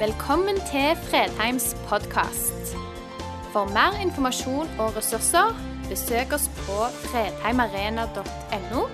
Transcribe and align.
Velkommen 0.00 0.56
til 0.56 0.96
Fredheims 0.96 1.74
podkast. 1.88 2.70
For 3.52 3.68
mer 3.68 3.98
informasjon 4.00 4.70
og 4.80 4.94
ressurser, 4.96 5.52
besøk 5.90 6.32
oss 6.32 6.46
på 6.62 6.76
fredheimarena.no, 7.02 8.86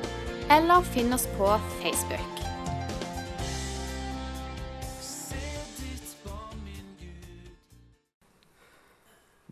eller 0.57 0.89
finn 0.91 1.15
oss 1.15 1.29
på 1.37 1.53
Facebook. 1.79 2.43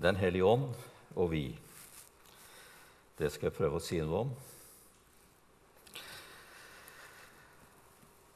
Den 0.02 0.18
hellige 0.18 0.50
ånd 0.56 0.66
og 1.14 1.30
vi. 1.36 1.46
Det 3.14 3.30
skal 3.30 3.52
jeg 3.52 3.58
prøve 3.62 3.78
å 3.78 3.86
si 3.92 4.02
noe 4.02 4.26
om. 4.26 4.36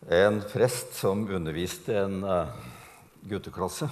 En 0.07 0.43
prest 0.55 0.95
som 1.03 1.27
underviste 1.27 1.99
en 2.07 2.21
uh, 2.23 2.77
gutteklasse, 3.27 3.89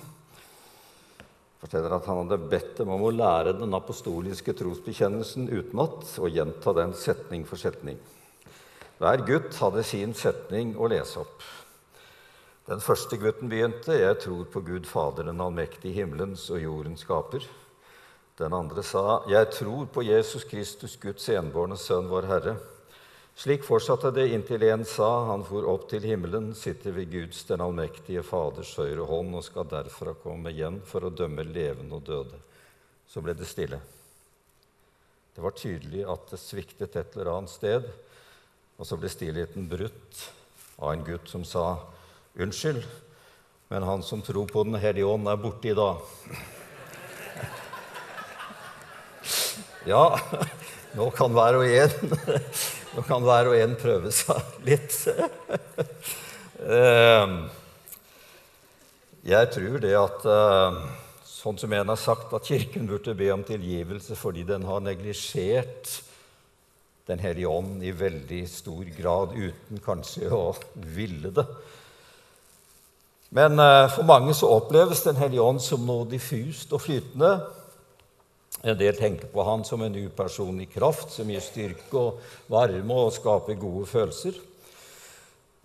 forteller 1.61 1.97
at 1.97 2.07
han 2.07 2.21
hadde 2.23 2.49
bedt 2.51 2.77
dem 2.79 2.93
om 2.95 3.07
å 3.07 3.15
lære 3.15 3.57
den 3.59 3.75
apostoliske 3.75 4.55
trosbekjennelsen 4.59 5.49
utenat 5.51 6.13
og 6.21 6.31
gjenta 6.31 6.75
den 6.77 6.95
setning 6.95 7.47
for 7.49 7.61
setning. 7.61 7.99
Hver 9.01 9.25
gutt 9.29 9.57
hadde 9.61 9.85
sin 9.85 10.15
setning 10.17 10.77
å 10.79 10.89
lese 10.89 11.21
opp. 11.21 11.43
Den 12.67 12.81
første 12.83 13.17
gutten 13.17 13.49
begynte 13.49 13.95
'Jeg 13.95 14.19
tror 14.21 14.45
på 14.45 14.61
Gud 14.61 14.87
Fader, 14.87 15.23
den 15.23 15.41
allmektige 15.41 15.95
himmelens 15.95 16.51
og 16.51 16.63
jordens 16.63 17.05
skaper'. 17.05 17.47
Den 18.39 18.53
andre 18.53 18.83
sa, 18.83 19.23
'Jeg 19.29 19.51
tror 19.51 19.87
på 19.87 20.03
Jesus 20.03 20.45
Kristus, 20.45 20.97
Guds 20.97 21.29
enbårne 21.29 21.77
Sønn, 21.77 22.09
vår 22.09 22.23
Herre'. 22.23 22.76
Slik 23.37 23.67
fortsatte 23.69 24.09
det 24.17 24.31
inntil 24.33 24.63
en 24.63 24.85
sa, 24.85 25.27
'Han 25.27 25.45
for 25.45 25.69
opp 25.69 25.91
til 25.91 26.01
himmelen, 26.01 26.55
sitter 26.55 26.91
ved 26.91 27.11
Guds, 27.11 27.45
den 27.45 27.61
allmektige 27.61 28.23
Faders 28.25 28.75
høyre 28.77 29.05
hånd' 29.05 29.35
'og 29.37 29.45
skal 29.45 29.65
derfra 29.69 30.15
komme 30.23 30.49
igjen 30.49 30.81
for 30.81 31.05
å 31.05 31.13
dømme 31.13 31.45
levende 31.45 31.97
og 31.97 32.05
døde'. 32.05 32.41
Så 33.07 33.21
ble 33.21 33.35
det 33.35 33.47
stille. 33.47 33.81
Det 35.37 35.43
var 35.45 35.51
tydelig 35.51 36.09
at 36.09 36.31
det 36.31 36.41
sviktet 36.41 36.97
et 36.97 37.17
eller 37.17 37.37
annet 37.37 37.51
sted, 37.51 37.85
og 38.79 38.87
så 38.87 38.97
ble 38.97 39.09
stillheten 39.09 39.69
brutt 39.69 40.33
av 40.79 40.93
en 40.93 41.05
gutt 41.05 41.29
som 41.29 41.45
sa, 41.45 41.79
'Unnskyld, 42.39 42.87
men 43.69 43.83
han 43.83 44.03
som 44.03 44.23
tror 44.23 44.47
på 44.47 44.65
Den 44.65 44.81
hellige 44.81 45.05
ånd, 45.05 45.29
er 45.29 45.37
borte 45.37 45.69
i 45.69 45.75
dag'. 45.75 46.01
Ja, 49.87 50.19
nå 50.97 51.11
kan 51.11 51.31
hver 51.31 51.55
og 51.55 51.65
en, 51.65 52.19
nå 52.95 53.03
kan 53.07 53.25
hver 53.25 53.51
og 53.51 53.57
en 53.59 53.75
prøve 53.81 54.13
seg 54.15 54.55
litt. 54.69 54.95
Ehm, 56.67 57.41
jeg 59.27 59.51
tror 59.57 59.83
det 59.83 59.97
at 59.99 60.31
eh, 60.31 60.79
Sånn 61.27 61.59
som 61.61 61.71
en 61.77 61.91
har 61.93 61.99
sagt, 62.01 62.33
at 62.35 62.49
Kirken 62.49 62.89
burde 62.91 63.13
be 63.15 63.29
om 63.31 63.45
tilgivelse 63.47 64.17
fordi 64.19 64.43
den 64.49 64.65
har 64.67 64.81
neglisjert 64.83 65.93
Den 67.07 67.21
hellige 67.23 67.51
ånd 67.53 67.85
i 67.87 67.93
veldig 67.95 68.41
stor 68.51 68.89
grad, 68.97 69.37
uten 69.37 69.83
kanskje 69.85 70.27
å 70.35 70.57
ville 70.97 71.31
det. 71.37 71.45
Men 73.37 73.61
eh, 73.63 73.87
for 73.95 74.09
mange 74.09 74.35
så 74.35 74.51
oppleves 74.57 75.05
Den 75.07 75.21
hellige 75.21 75.45
ånd 75.45 75.63
som 75.63 75.87
noe 75.87 76.09
diffust 76.11 76.75
og 76.75 76.83
flytende. 76.83 77.37
En 78.65 78.79
del 78.79 78.97
tenker 78.97 79.29
på 79.29 79.45
han 79.45 79.65
som 79.65 79.83
en 79.85 79.97
upersonlig 79.97 80.71
kraft 80.73 81.13
som 81.13 81.29
gir 81.31 81.45
styrke 81.45 82.01
og 82.01 82.21
varme 82.53 83.01
og 83.07 83.13
skaper 83.15 83.59
gode 83.61 83.87
følelser. 83.91 84.39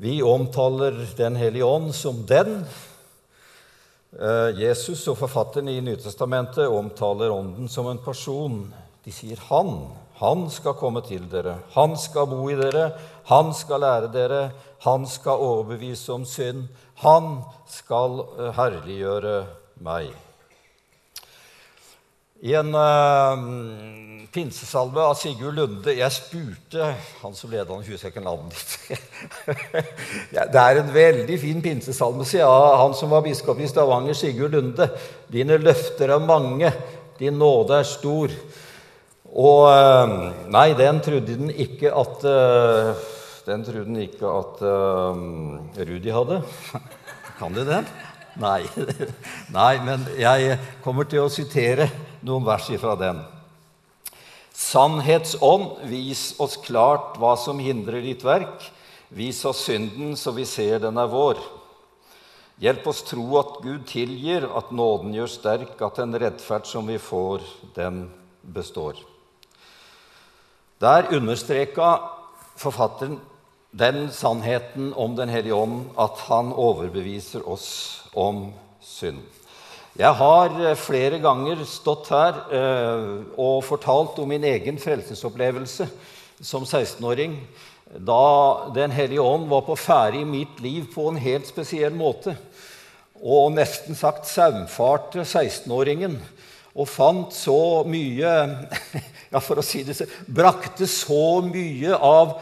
Vi 0.01 0.21
omtaler 0.25 0.95
Den 1.17 1.35
hellige 1.35 1.65
ånd 1.65 1.93
som 1.95 2.25
den. 2.25 2.65
Eh, 4.11 4.49
Jesus 4.59 5.07
og 5.07 5.17
forfatterne 5.21 5.71
i 5.71 5.81
Nytestamentet 5.81 6.67
omtaler 6.67 7.31
Ånden 7.31 7.69
som 7.69 7.87
en 7.87 8.01
person. 8.01 8.73
De 9.05 9.11
sier 9.11 9.37
'Han'. 9.37 9.87
Han 10.21 10.49
skal 10.49 10.73
komme 10.73 11.01
til 11.01 11.23
dere. 11.31 11.55
Han 11.73 11.95
skal 11.97 12.27
bo 12.27 12.49
i 12.49 12.55
dere. 12.55 12.91
Han 13.25 13.53
skal 13.53 13.79
lære 13.79 14.11
dere. 14.13 14.51
Han 14.83 15.07
skal 15.07 15.31
overbevise 15.31 16.13
om 16.13 16.25
synd. 16.25 16.67
Han 16.95 17.41
skal 17.67 18.19
eh, 18.39 18.51
herliggjøre 18.53 19.45
meg. 19.81 20.30
I 22.41 22.55
en 22.57 22.73
uh, 22.73 23.41
pinsesalve 24.33 25.03
av 25.05 25.13
Sigurd 25.19 25.59
Lunde 25.59 25.93
Jeg 25.93 26.13
spurte 26.15 26.87
han 27.21 27.35
som 27.37 27.51
leda 27.51 27.67
den, 27.69 27.83
husker 27.85 28.09
ikke 28.09 28.23
navnet 28.25 28.57
ditt. 28.57 28.97
det 30.33 30.63
er 30.63 30.81
en 30.81 30.89
veldig 30.95 31.37
fin 31.37 31.61
pinsesalme, 31.61 32.25
sier 32.25 32.41
jeg, 32.41 32.81
han 32.81 32.97
som 32.97 33.13
var 33.13 33.21
biskop 33.27 33.61
i 33.61 33.69
Stavanger, 33.69 34.17
Sigurd 34.17 34.57
Lunde. 34.57 34.89
Dine 35.29 35.59
løfter 35.61 36.15
er 36.15 36.25
mange, 36.25 36.73
din 37.21 37.37
nåde 37.37 37.77
er 37.77 37.85
stor. 37.85 38.33
Og 39.31 39.63
uh, 39.69 40.31
Nei, 40.49 40.71
den 40.79 40.97
trodde 41.05 41.37
den 41.37 41.53
ikke 41.53 41.93
at 41.93 42.25
uh, 42.25 43.09
Den 43.45 43.61
trodde 43.63 43.85
den 43.85 44.01
ikke 44.01 44.33
at 44.41 44.59
Rudi 45.77 46.11
hadde. 46.13 46.41
kan 47.39 47.53
du 47.53 47.61
den? 47.65 47.85
Nei. 48.41 48.63
Nei, 49.59 49.75
men 49.85 50.09
jeg 50.17 50.57
kommer 50.81 51.05
til 51.09 51.25
å 51.25 51.31
sitere 51.33 51.89
noen 52.25 52.45
vers 52.45 52.67
fra 52.81 52.95
den. 52.99 53.21
Sannhetsånd, 54.53 55.81
vis 55.89 56.35
oss 56.39 56.57
klart 56.61 57.17
hva 57.19 57.33
som 57.39 57.59
hindrer 57.59 58.03
ditt 58.05 58.23
verk. 58.25 58.67
Vis 59.11 59.41
oss 59.45 59.65
synden, 59.65 60.13
så 60.15 60.31
vi 60.35 60.45
ser 60.47 60.79
den 60.83 60.99
er 61.01 61.09
vår. 61.11 61.39
Hjelp 62.61 62.85
oss 62.91 63.01
tro 63.07 63.25
at 63.39 63.57
Gud 63.63 63.87
tilgir, 63.89 64.45
at 64.45 64.69
nåden 64.71 65.15
gjør 65.17 65.31
sterk, 65.31 65.73
at 65.81 65.97
den 65.97 66.13
rettferd 66.21 66.69
som 66.69 66.87
vi 66.87 66.99
får, 67.01 67.41
den 67.75 68.05
består. 68.41 68.99
Der 70.81 71.09
understreka 71.13 71.95
forfatteren 72.57 73.19
den 73.71 74.11
sannheten 74.11 74.93
om 74.93 75.15
Den 75.15 75.29
hellige 75.29 75.55
ånd 75.55 75.85
at 75.99 76.19
han 76.27 76.51
overbeviser 76.53 77.47
oss 77.49 78.03
om 78.13 78.51
synd. 78.81 79.21
Jeg 79.99 80.15
har 80.15 80.53
eh, 80.55 80.77
flere 80.79 81.17
ganger 81.19 81.65
stått 81.67 82.07
her 82.13 82.37
eh, 82.55 83.09
og 83.35 83.57
fortalt 83.67 84.21
om 84.23 84.29
min 84.31 84.45
egen 84.47 84.77
frelsesopplevelse 84.79 85.87
som 86.41 86.63
16-åring, 86.63 87.35
da 87.91 88.71
Den 88.71 88.93
hellige 88.95 89.19
ånd 89.19 89.49
var 89.51 89.65
på 89.67 89.75
ferde 89.75 90.21
i 90.21 90.27
mitt 90.27 90.61
liv 90.63 90.85
på 90.93 91.09
en 91.09 91.19
helt 91.19 91.49
spesiell 91.49 91.91
måte. 91.91 92.37
Og 93.19 93.51
nesten 93.51 93.99
sagt 93.99 94.31
saumfarte 94.31 95.25
16-åringen 95.25 96.15
og 96.71 96.87
fant 96.87 97.35
så 97.35 97.83
mye 97.83 98.31
Ja, 99.31 99.43
for 99.43 99.59
å 99.59 99.65
si 99.65 99.83
det 99.83 100.07
Brakte 100.23 100.87
så 100.87 101.41
mye 101.43 101.99
av 101.99 102.37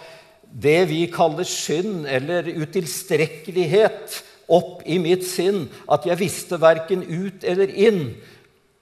det 0.49 0.83
vi 0.89 1.01
kaller 1.09 1.49
synd 1.49 2.05
eller 2.09 2.45
utilstrekkelighet 2.45 4.21
opp 4.49 4.81
i 4.85 4.97
mitt 5.01 5.25
sinn 5.27 5.67
at 5.89 6.07
jeg 6.09 6.19
visste 6.19 6.59
verken 6.61 7.03
ut 7.05 7.45
eller 7.47 7.71
inn 7.71 8.03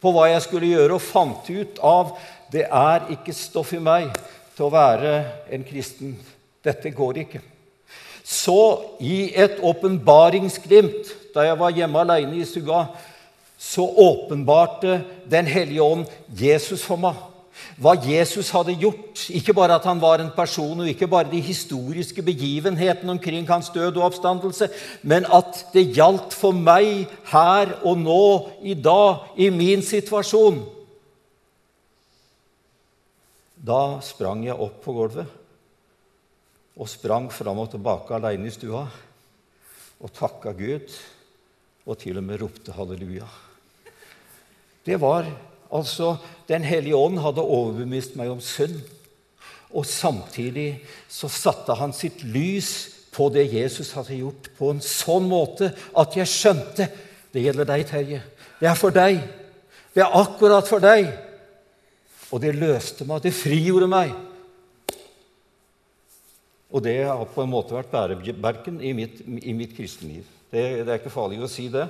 på 0.01 0.13
hva 0.13 0.27
jeg 0.29 0.43
skulle 0.45 0.71
gjøre, 0.71 0.97
og 0.97 1.03
fant 1.03 1.49
ut 1.49 1.79
av 1.83 2.15
det 2.53 2.67
er 2.69 3.11
ikke 3.13 3.35
stoff 3.35 3.73
i 3.75 3.81
meg 3.83 4.11
til 4.55 4.67
å 4.67 4.73
være 4.73 5.13
en 5.53 5.65
kristen. 5.67 6.15
Dette 6.63 6.91
går 6.95 7.23
ikke. 7.25 7.41
Så 8.27 8.59
i 8.99 9.29
et 9.35 9.61
åpenbaringsglimt 9.63 11.13
da 11.35 11.45
jeg 11.47 11.59
var 11.59 11.75
hjemme 11.75 12.01
alene 12.03 12.41
i 12.41 12.47
stua, 12.47 12.87
så 13.57 13.85
åpenbarte 13.87 15.01
Den 15.25 15.47
hellige 15.49 15.81
ånd 15.81 16.05
Jesus 16.29 16.83
for 16.85 16.99
meg 17.01 17.17
hva 17.81 17.93
Jesus 18.01 18.49
hadde 18.55 18.75
gjort. 18.79 19.27
Ikke 19.33 19.55
bare 19.57 19.77
at 19.77 19.85
han 19.89 20.01
var 20.01 20.21
en 20.23 20.31
person, 20.35 20.81
og 20.81 20.89
ikke 20.89 21.09
bare 21.11 21.31
de 21.31 21.41
historiske 21.43 22.23
begivenhetene 22.25 23.13
omkring 23.15 23.47
hans 23.49 23.69
død 23.73 23.97
og 23.97 24.07
oppstandelse, 24.11 24.69
men 25.03 25.27
at 25.33 25.65
det 25.73 25.89
gjaldt 25.97 26.35
for 26.37 26.55
meg 26.55 27.07
her 27.31 27.75
og 27.83 28.01
nå, 28.01 28.25
i 28.61 28.73
dag, 28.73 29.27
i 29.37 29.49
min 29.53 29.85
situasjon. 29.85 30.63
Da 33.67 33.99
sprang 34.05 34.45
jeg 34.45 34.55
opp 34.55 34.79
på 34.83 34.93
gulvet 34.95 35.35
og 36.77 36.89
sprang 36.89 37.25
fram 37.33 37.57
og 37.63 37.71
tilbake 37.73 38.13
alene 38.13 38.47
i 38.47 38.53
stua 38.53 38.83
og 39.97 40.13
takka 40.13 40.53
Gud 40.53 40.93
og 41.87 41.97
til 41.97 42.19
og 42.19 42.25
med 42.27 42.41
ropte 42.41 42.75
halleluja. 42.75 43.27
Det 44.85 44.99
var 45.01 45.25
Altså, 45.71 46.17
Den 46.47 46.63
hellige 46.63 46.95
ånd 46.95 47.19
hadde 47.19 47.43
overbevist 47.43 48.15
meg 48.15 48.29
om 48.31 48.39
synd. 48.39 48.79
Og 49.75 49.83
samtidig 49.85 50.85
så 51.11 51.27
satte 51.27 51.75
han 51.75 51.91
sitt 51.91 52.21
lys 52.23 52.69
på 53.11 53.27
det 53.33 53.49
Jesus 53.51 53.91
hadde 53.97 54.15
gjort, 54.15 54.47
på 54.55 54.69
en 54.71 54.79
sånn 54.83 55.27
måte 55.27 55.73
at 55.97 56.15
jeg 56.15 56.29
skjønte 56.31 56.87
det 57.33 57.43
gjelder 57.43 57.67
deg, 57.69 57.83
Terje. 57.85 58.21
Det 58.57 58.69
er 58.69 58.77
for 58.79 58.93
deg. 58.95 59.19
Det 59.93 60.01
er 60.01 60.15
akkurat 60.17 60.65
for 60.65 60.81
deg. 60.81 61.09
Og 62.33 62.41
det 62.41 62.55
løste 62.57 63.05
meg. 63.05 63.21
Det 63.21 63.33
frigjorde 63.35 63.89
meg. 63.91 64.13
Og 66.73 66.83
det 66.83 66.97
har 67.07 67.27
på 67.31 67.43
en 67.43 67.51
måte 67.51 67.75
vært 67.75 67.91
bærebjelken 67.91 68.79
i 68.83 68.93
mitt, 68.97 69.21
i 69.21 69.53
mitt 69.55 69.75
kristenliv. 69.77 70.25
Det, 70.51 70.63
det 70.83 70.89
er 70.89 70.99
ikke 70.99 71.13
farlig 71.13 71.39
å 71.43 71.51
si 71.51 71.67
det. 71.71 71.85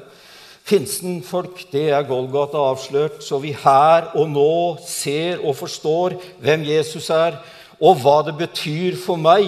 Pinsen-folk, 0.67 1.61
det 1.71 1.85
er 1.95 2.07
Golgata 2.07 2.59
avslørt, 2.59 3.21
så 3.23 3.39
vi 3.39 3.53
her 3.55 4.09
og 4.19 4.27
nå 4.33 4.51
ser 4.83 5.39
og 5.39 5.55
forstår 5.55 6.17
hvem 6.43 6.65
Jesus 6.67 7.07
er, 7.13 7.37
og 7.79 8.01
hva 8.01 8.17
det 8.27 8.35
betyr 8.39 8.97
for 8.99 9.19
meg, 9.21 9.47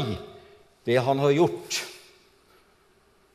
det 0.87 1.01
han 1.03 1.19
har 1.19 1.33
gjort. 1.35 1.81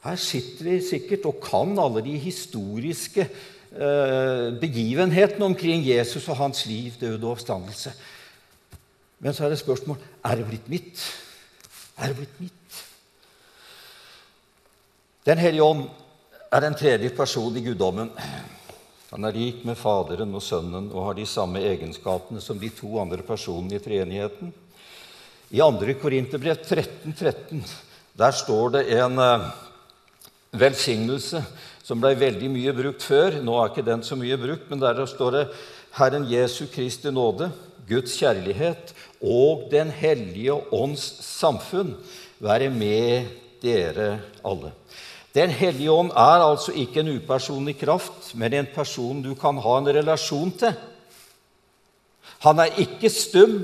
Her 0.04 0.16
sitter 0.20 0.68
vi 0.68 0.78
sikkert 0.84 1.26
og 1.28 1.42
kan 1.44 1.76
alle 1.80 2.00
de 2.04 2.14
historiske 2.20 3.24
eh, 3.24 4.48
begivenhetene 4.60 5.44
omkring 5.44 5.84
Jesus 5.84 6.28
og 6.28 6.40
hans 6.40 6.64
liv, 6.68 6.92
død 7.00 7.18
og 7.22 7.30
oppstandelse. 7.36 7.92
Men 9.24 9.36
så 9.36 9.44
er 9.44 9.54
det 9.54 9.60
spørsmål 9.60 10.00
er 10.24 10.40
det 10.40 10.48
blitt 10.48 10.72
mitt. 10.72 11.04
Er 11.96 12.12
det 12.12 12.16
blitt 12.22 12.40
mitt? 12.40 12.80
Den 15.24 15.40
hellige 15.40 15.64
ånd 15.64 15.86
er 16.54 16.68
en 16.68 16.76
tredje 16.78 17.10
person 17.10 17.56
i 17.58 17.62
guddommen. 17.64 18.10
Han 19.10 19.26
er 19.26 19.34
lik 19.34 19.64
med 19.66 19.78
Faderen 19.78 20.34
og 20.34 20.42
Sønnen 20.42 20.86
og 20.92 21.08
har 21.08 21.16
de 21.18 21.26
samme 21.26 21.62
egenskapene 21.66 22.42
som 22.42 22.60
de 22.60 22.70
to 22.74 22.92
andre 23.02 23.24
personene 23.26 23.78
i 23.78 23.82
treenigheten. 23.82 24.52
I 25.54 25.60
2. 25.62 25.96
Korinterbrev 26.02 26.62
13, 26.62 27.14
13, 27.14 27.64
der 28.18 28.34
står 28.34 28.74
det 28.76 28.82
en 28.96 29.18
uh, 29.18 29.48
velsignelse 30.54 31.42
som 31.84 32.00
ble 32.02 32.14
veldig 32.18 32.50
mye 32.50 32.74
brukt 32.74 33.02
før. 33.06 33.40
Nå 33.42 33.58
er 33.58 33.72
ikke 33.72 33.86
den 33.86 34.06
så 34.06 34.18
mye 34.18 34.38
brukt, 34.38 34.70
men 34.70 34.82
der 34.82 35.02
står 35.10 35.34
det 35.34 35.44
Herren 35.98 36.26
Jesu 36.30 36.68
Kristi 36.70 37.10
nåde, 37.10 37.50
Guds 37.88 38.14
kjærlighet 38.16 38.94
og 39.20 39.66
Den 39.74 39.90
hellige 39.92 40.54
ånds 40.72 41.02
samfunn 41.26 41.92
være 42.42 42.70
med 42.70 43.28
dere 43.62 44.20
alle. 44.46 44.72
Den 45.34 45.50
hellige 45.50 45.90
ånd 45.90 46.12
er 46.14 46.44
altså 46.44 46.72
ikke 46.78 47.02
en 47.02 47.16
upersonlig 47.16 47.74
kraft, 47.80 48.30
men 48.38 48.54
en 48.54 48.68
person 48.70 49.22
du 49.22 49.32
kan 49.34 49.58
ha 49.58 49.78
en 49.80 49.90
relasjon 49.96 50.52
til. 50.60 50.76
Han 52.44 52.60
er 52.62 52.78
ikke 52.78 53.10
stum, 53.10 53.58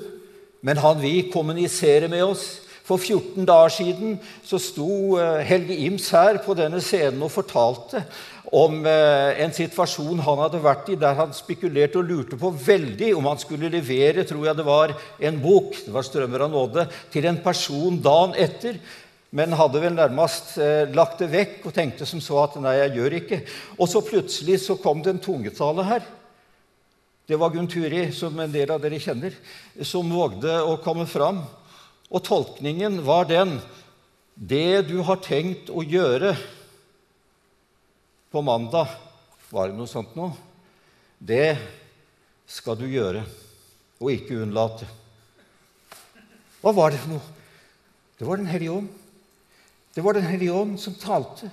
men 0.67 0.81
han 0.83 0.99
vil 1.03 1.31
kommunisere 1.31 2.09
med 2.11 2.25
oss. 2.27 2.49
For 2.91 2.99
14 2.99 3.47
dager 3.47 3.71
siden 3.71 4.17
så 4.43 4.59
sto 4.59 5.15
eh, 5.21 5.45
Helge 5.47 5.77
Ims 5.87 6.09
her 6.11 6.41
på 6.43 6.57
denne 6.59 6.81
scenen 6.83 7.23
og 7.23 7.31
fortalte 7.31 8.03
om 8.51 8.81
eh, 8.83 9.39
en 9.45 9.55
situasjon 9.55 10.23
han 10.27 10.43
hadde 10.43 10.63
vært 10.65 10.91
i, 10.91 10.97
der 10.99 11.15
han 11.21 11.31
spekulerte 11.37 12.01
og 12.01 12.09
lurte 12.09 12.39
på 12.41 12.51
veldig 12.51 13.13
om 13.15 13.29
han 13.31 13.39
skulle 13.39 13.71
levere 13.71 14.25
tror 14.27 14.49
jeg 14.49 14.59
det 14.59 14.67
var, 14.67 14.97
en 15.23 15.39
bok 15.39 15.79
det 15.85 15.95
var 15.95 16.09
strømmer 16.09 16.49
av 16.49 16.51
nåde, 16.51 16.89
til 17.15 17.31
en 17.31 17.39
person 17.45 18.01
dagen 18.03 18.35
etter 18.43 18.81
men 19.31 19.55
hadde 19.55 19.81
vel 19.83 19.95
nærmest 19.95 20.57
eh, 20.59 20.91
lagt 20.91 21.21
det 21.23 21.29
vekk 21.31 21.69
og 21.71 21.75
tenkte 21.75 22.07
som 22.09 22.23
så 22.23 22.41
at 22.43 22.57
nei, 22.59 22.75
jeg 22.81 22.97
gjør 22.99 23.17
ikke. 23.21 23.39
Og 23.79 23.91
så 23.91 24.03
plutselig 24.03 24.59
så 24.65 24.75
kom 24.83 25.05
det 25.05 25.15
en 25.15 25.23
tungetale 25.23 25.85
her. 25.87 26.07
Det 27.31 27.39
var 27.39 27.53
Gunn 27.55 27.69
Turi, 27.71 28.09
som 28.11 28.35
en 28.43 28.51
del 28.51 28.73
av 28.75 28.81
dere 28.83 28.99
kjenner, 28.99 29.37
som 29.87 30.11
vågde 30.11 30.57
å 30.67 30.81
komme 30.83 31.07
fram. 31.07 31.45
Og 32.11 32.25
tolkningen 32.27 32.99
var 33.07 33.29
den 33.31 33.61
Det 34.35 34.89
du 34.89 34.97
har 35.05 35.21
tenkt 35.23 35.69
å 35.71 35.83
gjøre 35.85 36.33
på 38.33 38.41
mandag 38.43 38.89
Var 39.51 39.69
det 39.69 39.77
noe 39.77 39.91
sånt 39.91 40.17
noe? 40.17 40.33
Det 41.21 41.59
skal 42.51 42.79
du 42.81 42.87
gjøre, 42.89 43.21
og 44.01 44.11
ikke 44.11 44.41
unnlate. 44.43 44.89
Hva 46.63 46.73
var 46.75 46.91
det 46.91 47.03
for 47.03 47.13
noe? 47.15 47.37
Det 48.19 48.27
var 48.27 48.41
Den 48.41 48.51
hellige 48.51 48.75
ånd. 48.81 49.00
Det 49.95 50.05
var 50.05 50.15
Den 50.15 50.27
hellige 50.27 50.55
ånd 50.55 50.79
som 50.81 50.95
talte 50.95 51.51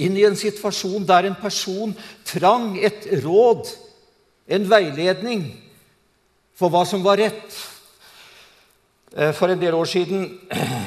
inn 0.00 0.16
i 0.18 0.24
en 0.26 0.36
situasjon 0.38 1.04
der 1.06 1.28
en 1.28 1.36
person 1.38 1.92
trang 2.26 2.74
et 2.82 3.06
råd, 3.22 3.68
en 4.50 4.66
veiledning, 4.70 5.44
for 6.54 6.72
hva 6.72 6.84
som 6.86 7.04
var 7.04 7.20
rett. 7.20 7.58
Eh, 9.14 9.30
for 9.36 9.50
en 9.50 9.60
del 9.60 9.76
år 9.76 9.90
siden 9.90 10.26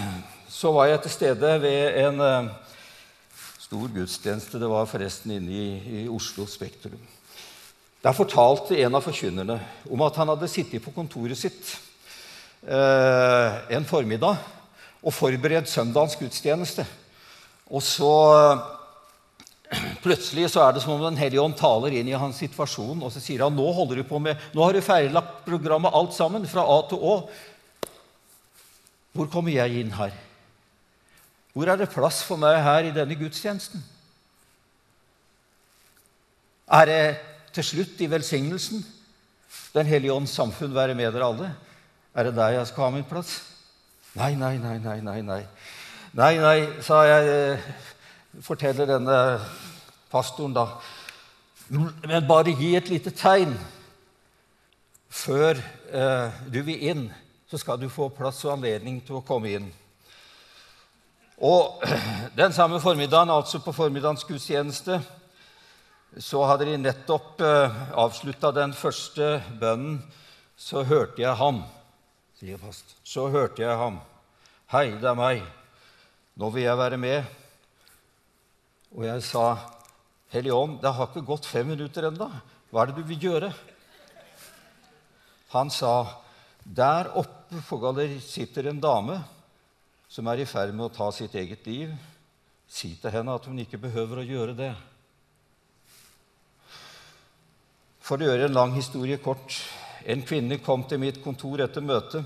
så 0.59 0.73
var 0.75 0.89
jeg 0.91 1.03
til 1.05 1.15
stede 1.15 1.53
ved 1.63 1.99
en 2.03 2.23
eh, 2.23 2.49
stor 3.63 3.87
gudstjeneste. 3.93 4.59
Det 4.59 4.71
var 4.71 4.89
forresten 4.89 5.37
inne 5.37 5.53
i, 5.53 5.67
i 6.01 6.07
Oslo 6.11 6.47
Spektrum. 6.49 6.99
Der 8.03 8.15
fortalte 8.15 8.77
en 8.79 8.95
av 8.95 9.03
forkynnerne 9.03 9.57
om 9.91 10.03
at 10.05 10.19
han 10.19 10.29
hadde 10.31 10.51
sittet 10.51 10.83
på 10.83 10.93
kontoret 10.95 11.39
sitt 11.39 11.73
eh, 12.67 13.57
en 13.75 13.87
formiddag 13.87 14.56
og 15.03 15.13
forberedt 15.13 15.69
søndagens 15.69 16.17
gudstjeneste. 16.19 16.85
Og 17.69 17.83
så 17.83 18.13
Plutselig 20.05 20.47
så 20.53 20.61
er 20.63 20.75
det 20.75 20.81
som 20.83 20.93
om 20.95 21.01
Den 21.03 21.19
hellige 21.19 21.43
ånd 21.43 21.57
taler 21.59 21.91
inn 21.91 22.07
i 22.07 22.15
hans 22.15 22.39
situasjon, 22.39 23.01
og 23.03 23.11
så 23.11 23.19
sier 23.19 23.43
han 23.43 23.55
nå 23.55 23.65
holder 23.75 23.99
du 23.99 24.07
på 24.07 24.19
med, 24.23 24.39
nå 24.55 24.63
har 24.63 24.71
du 24.71 24.79
ferdiglagt 24.83 25.41
programmet 25.47 25.95
alt 25.95 26.15
sammen, 26.15 26.47
fra 26.47 26.63
A 26.63 26.77
til 26.87 27.03
Å. 27.03 27.17
Hvor 29.17 29.27
kommer 29.33 29.51
jeg 29.51 29.81
inn 29.81 29.91
her? 29.97 30.15
Hvor 31.51 31.67
er 31.67 31.79
det 31.81 31.89
plass 31.91 32.21
for 32.23 32.39
meg 32.39 32.59
her 32.61 32.87
i 32.87 32.93
denne 32.95 33.17
gudstjenesten? 33.17 33.81
Er 36.67 36.87
det 36.87 37.03
til 37.55 37.63
slutt 37.63 38.01
i 38.03 38.09
velsignelsen 38.11 38.81
Den 39.71 39.87
hellige 39.87 40.11
ånds 40.11 40.33
samfunn 40.35 40.75
være 40.75 40.95
med 40.97 41.13
dere 41.15 41.29
alle? 41.31 41.51
Er 42.13 42.27
det 42.27 42.35
der 42.37 42.57
jeg 42.57 42.67
skal 42.69 42.87
ha 42.87 42.95
min 42.95 43.07
plass? 43.07 43.39
Nei, 44.17 44.35
nei, 44.35 44.57
nei, 44.57 44.79
nei, 44.79 45.01
nei. 45.01 45.21
Nei, 45.21 45.43
nei, 46.13 46.37
nei 46.41 46.81
sa 46.81 47.03
jeg, 47.05 47.27
eh, 47.29 48.39
forteller 48.41 48.87
denne 48.89 49.17
pastoren 50.09 50.55
da. 50.55 50.63
Men 51.69 52.25
bare 52.25 52.55
gi 52.57 52.71
et 52.79 52.89
lite 52.89 53.13
tegn 53.13 53.53
før 55.13 55.61
eh, 55.61 56.41
du 56.49 56.57
vil 56.65 56.87
inn, 56.89 57.05
så 57.45 57.61
skal 57.61 57.77
du 57.77 57.91
få 57.93 58.09
plass 58.09 58.41
og 58.47 58.55
anledning 58.55 59.03
til 59.05 59.19
å 59.19 59.23
komme 59.27 59.53
inn. 59.53 59.69
Og 61.37 61.85
Den 62.41 62.57
samme 62.57 62.81
formiddagen, 62.81 63.29
altså 63.29 63.61
på 63.61 63.75
formiddagens 63.75 64.25
gudstjeneste, 64.25 64.97
så 66.17 66.45
hadde 66.49 66.71
de 66.71 66.81
nettopp 66.81 67.45
eh, 67.45 67.81
avslutta 67.93 68.49
den 68.49 68.73
første 68.73 69.35
bønnen. 69.61 70.01
Så 70.57 70.81
hørte 70.89 71.21
jeg 71.21 71.37
ham 71.37 71.67
Så 72.37 73.29
hørte 73.33 73.63
jeg 73.63 73.77
ham. 73.79 73.97
Hei, 74.69 74.91
det 75.01 75.07
er 75.09 75.17
meg. 75.17 75.41
Nå 76.37 76.51
vil 76.53 76.67
jeg 76.67 76.77
være 76.77 76.99
med. 77.01 77.23
Og 78.93 79.07
jeg 79.07 79.23
sa, 79.25 79.45
Hellige 80.29 80.59
det 80.83 80.91
har 80.91 81.07
ikke 81.07 81.23
gått 81.25 81.47
fem 81.47 81.69
minutter 81.71 82.09
ennå. 82.09 82.27
Hva 82.69 82.83
er 82.83 82.91
det 82.91 82.99
du 82.99 83.07
vil 83.07 83.29
gjøre? 83.29 83.49
Han 85.55 85.71
sa, 85.71 86.19
der 86.61 87.09
oppe 87.15 87.61
på 87.63 87.79
galleriet 87.79 88.25
sitter 88.27 88.67
en 88.67 88.81
dame 88.83 89.21
som 90.11 90.27
er 90.27 90.43
i 90.43 90.47
ferd 90.47 90.75
med 90.75 90.89
å 90.89 90.93
ta 90.93 91.07
sitt 91.15 91.33
eget 91.39 91.65
liv. 91.65 91.95
Si 92.67 92.91
til 92.99 93.15
henne 93.15 93.33
at 93.33 93.47
hun 93.47 93.63
ikke 93.63 93.79
behøver 93.79 94.21
å 94.21 94.27
gjøre 94.27 94.57
det. 94.59 94.73
For 98.03 98.19
å 98.19 98.27
gjøre 98.27 98.51
en 98.51 98.59
lang 98.59 98.75
historie 98.75 99.17
kort 99.23 99.55
en 100.07 100.23
kvinne 100.23 100.57
kom 100.63 100.85
til 100.87 101.01
mitt 101.03 101.19
kontor 101.23 101.59
etter 101.65 101.83
møtet. 101.83 102.23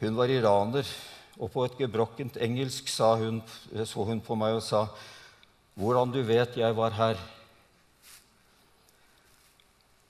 Hun 0.00 0.16
var 0.18 0.30
iraner, 0.30 0.86
og 1.38 1.52
på 1.54 1.62
et 1.66 1.76
gebrokkent 1.78 2.40
engelsk 2.42 2.90
hun, 2.98 3.42
så 3.86 4.04
hun 4.04 4.20
på 4.20 4.34
meg 4.34 4.58
og 4.58 4.62
sa, 4.62 4.88
'Hvordan 5.78 6.12
du 6.12 6.22
vet 6.22 6.56
jeg 6.56 6.76
var 6.76 6.90
her?' 6.90 7.20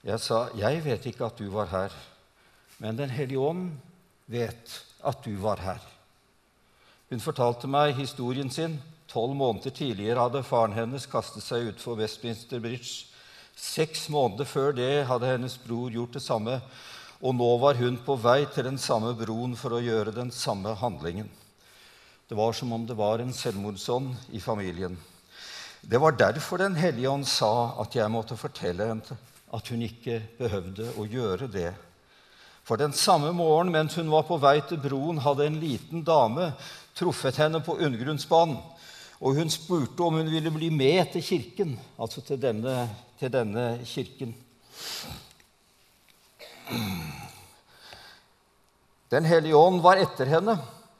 Jeg 0.05 0.21
sa, 0.21 0.49
'Jeg 0.55 0.85
vet 0.85 1.07
ikke 1.07 1.27
at 1.27 1.37
du 1.37 1.51
var 1.51 1.67
her, 1.67 1.93
men 2.79 2.97
Den 2.97 3.11
hellige 3.11 3.39
ånd 3.39 3.73
vet 4.27 4.85
at 5.05 5.25
du 5.25 5.37
var 5.37 5.57
her.' 5.57 5.85
Hun 7.11 7.21
fortalte 7.21 7.67
meg 7.67 7.97
historien 7.97 8.51
sin. 8.51 8.83
Tolv 9.09 9.35
måneder 9.35 9.71
tidligere 9.71 10.21
hadde 10.21 10.43
faren 10.43 10.73
hennes 10.73 11.07
kastet 11.07 11.43
seg 11.43 11.69
utfor 11.69 11.97
Westminster 11.97 12.61
Bridge 12.61 13.07
Seks 13.59 14.07
måneder 14.15 14.47
før 14.47 14.71
det 14.77 15.07
hadde 15.09 15.33
hennes 15.33 15.57
bror 15.59 15.91
gjort 15.91 16.15
det 16.15 16.23
samme, 16.23 16.61
og 17.19 17.35
nå 17.35 17.49
var 17.59 17.79
hun 17.81 17.97
på 18.07 18.15
vei 18.23 18.45
til 18.55 18.69
den 18.69 18.79
samme 18.79 19.11
broen 19.19 19.57
for 19.59 19.75
å 19.75 19.83
gjøre 19.83 20.15
den 20.15 20.31
samme 20.31 20.77
handlingen. 20.79 21.27
Det 22.29 22.37
var 22.39 22.55
som 22.55 22.71
om 22.77 22.85
det 22.87 22.95
var 22.95 23.19
en 23.19 23.35
selvmordsånd 23.35 24.31
i 24.37 24.41
familien. 24.41 24.95
Det 25.81 25.99
var 25.99 26.15
derfor 26.15 26.59
Den 26.59 26.77
hellige 26.77 27.09
ånd 27.11 27.27
sa 27.27 27.75
at 27.83 27.95
jeg 27.95 28.11
måtte 28.11 28.37
fortelle 28.37 28.87
henne 28.93 29.19
at 29.55 29.69
hun 29.73 29.83
ikke 29.83 30.21
behøvde 30.39 30.93
å 31.01 31.07
gjøre 31.09 31.49
det. 31.51 31.73
For 32.63 32.77
den 32.77 32.93
samme 32.93 33.33
morgen 33.33 33.73
mens 33.73 33.97
hun 33.97 34.11
var 34.13 34.27
på 34.29 34.37
vei 34.39 34.61
til 34.69 34.79
broen, 34.79 35.19
hadde 35.25 35.47
en 35.49 35.59
liten 35.59 36.05
dame 36.05 36.53
truffet 36.95 37.41
henne 37.41 37.63
på 37.65 37.79
undergrunnsbanen. 37.79 38.59
Og 39.19 39.35
hun 39.41 39.51
spurte 39.51 40.05
om 40.05 40.21
hun 40.21 40.31
ville 40.31 40.53
bli 40.55 40.69
med 40.71 41.09
til 41.15 41.25
kirken, 41.25 41.79
altså 41.99 42.21
til 42.23 42.39
denne 42.39 42.85
til 43.19 43.33
denne 43.35 43.67
kirken. 43.87 44.35
Den 49.09 49.25
hellige 49.25 49.57
ånd 49.57 49.81
var 49.81 49.97
etter 50.03 50.29
henne 50.29 50.59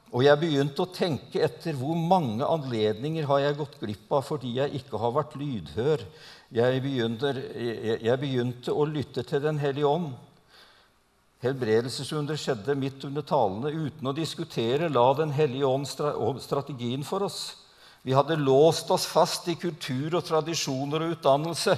Og 0.09 0.23
jeg 0.25 0.39
begynte 0.41 0.81
å 0.81 0.89
tenke 0.89 1.43
etter 1.45 1.75
hvor 1.77 1.93
mange 1.93 2.41
anledninger 2.41 3.27
har 3.29 3.43
jeg 3.43 3.57
gått 3.59 3.75
glipp 3.77 4.15
av 4.17 4.23
fordi 4.25 4.55
jeg 4.55 4.79
ikke 4.79 4.97
har 4.97 5.13
vært 5.13 5.35
lydhør. 5.37 6.01
Jeg 6.49 6.81
begynte, 6.81 7.29
jeg, 7.37 8.15
begynte 8.17 8.73
å 8.73 8.87
lytte 8.89 9.21
til 9.21 9.43
Den 9.43 9.61
hellige 9.61 9.85
ånd. 9.85 10.15
Helbredelsesunder 11.45 12.41
skjedde 12.41 12.73
midt 12.75 13.05
under 13.05 13.21
talene. 13.21 13.69
Uten 13.69 14.09
å 14.09 14.15
diskutere 14.17 14.89
la 14.89 15.05
Den 15.13 15.29
hellige 15.37 15.69
ånd 15.69 16.41
strategien 16.41 17.05
for 17.05 17.29
oss. 17.29 17.43
Vi 18.01 18.17
hadde 18.17 18.41
låst 18.41 18.89
oss 18.89 19.05
fast 19.05 19.45
i 19.53 19.59
kultur 19.61 20.17
og 20.17 20.25
tradisjoner 20.25 21.05
og 21.05 21.19
utdannelse. 21.19 21.77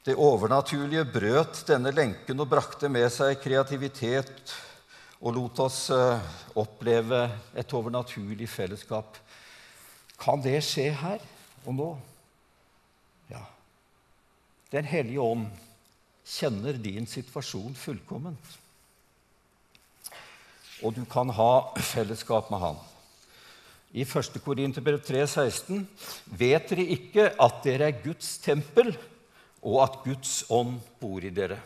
Det 0.00 0.16
overnaturlige 0.16 1.04
brøt 1.12 1.58
denne 1.68 1.90
lenken 1.92 2.40
og 2.40 2.48
brakte 2.48 2.88
med 2.88 3.04
seg 3.12 3.36
kreativitet 3.42 4.54
og 5.20 5.34
lot 5.36 5.60
oss 5.60 5.90
eh, 5.92 6.30
oppleve 6.56 7.26
et 7.52 7.74
overnaturlig 7.76 8.48
fellesskap. 8.48 9.18
Kan 10.20 10.40
det 10.40 10.56
skje 10.64 10.86
her 11.02 11.20
og 11.66 11.76
nå? 11.76 11.90
Ja. 13.28 13.42
Den 14.72 14.88
hellige 14.88 15.20
ånd 15.20 15.50
kjenner 16.24 16.80
din 16.80 17.04
situasjon 17.04 17.76
fullkomment. 17.76 18.56
Og 20.80 20.96
du 20.96 21.04
kan 21.04 21.28
ha 21.36 21.52
fellesskap 21.76 22.48
med 22.48 22.64
Han. 22.64 22.80
I 23.92 24.06
1. 24.06 24.40
Korinterbrev 24.40 25.02
3,16.: 25.04 25.84
Vet 26.24 26.72
dere 26.72 26.88
ikke 26.96 27.32
at 27.36 27.64
dere 27.66 27.90
er 27.90 28.02
Guds 28.04 28.38
tempel, 28.40 28.94
og 29.60 29.82
at 29.84 30.00
Guds 30.04 30.44
ånd 30.52 30.78
bor 31.00 31.24
i 31.24 31.32
dere? 31.34 31.58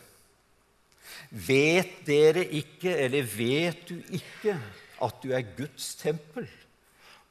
Vet 1.29 2.01
dere 2.07 2.43
ikke, 2.57 2.91
eller 2.91 3.27
vet 3.27 3.87
du 3.89 3.97
ikke, 4.15 4.57
at 5.05 5.23
du 5.23 5.31
er 5.35 5.47
Guds 5.57 5.93
tempel, 5.99 6.47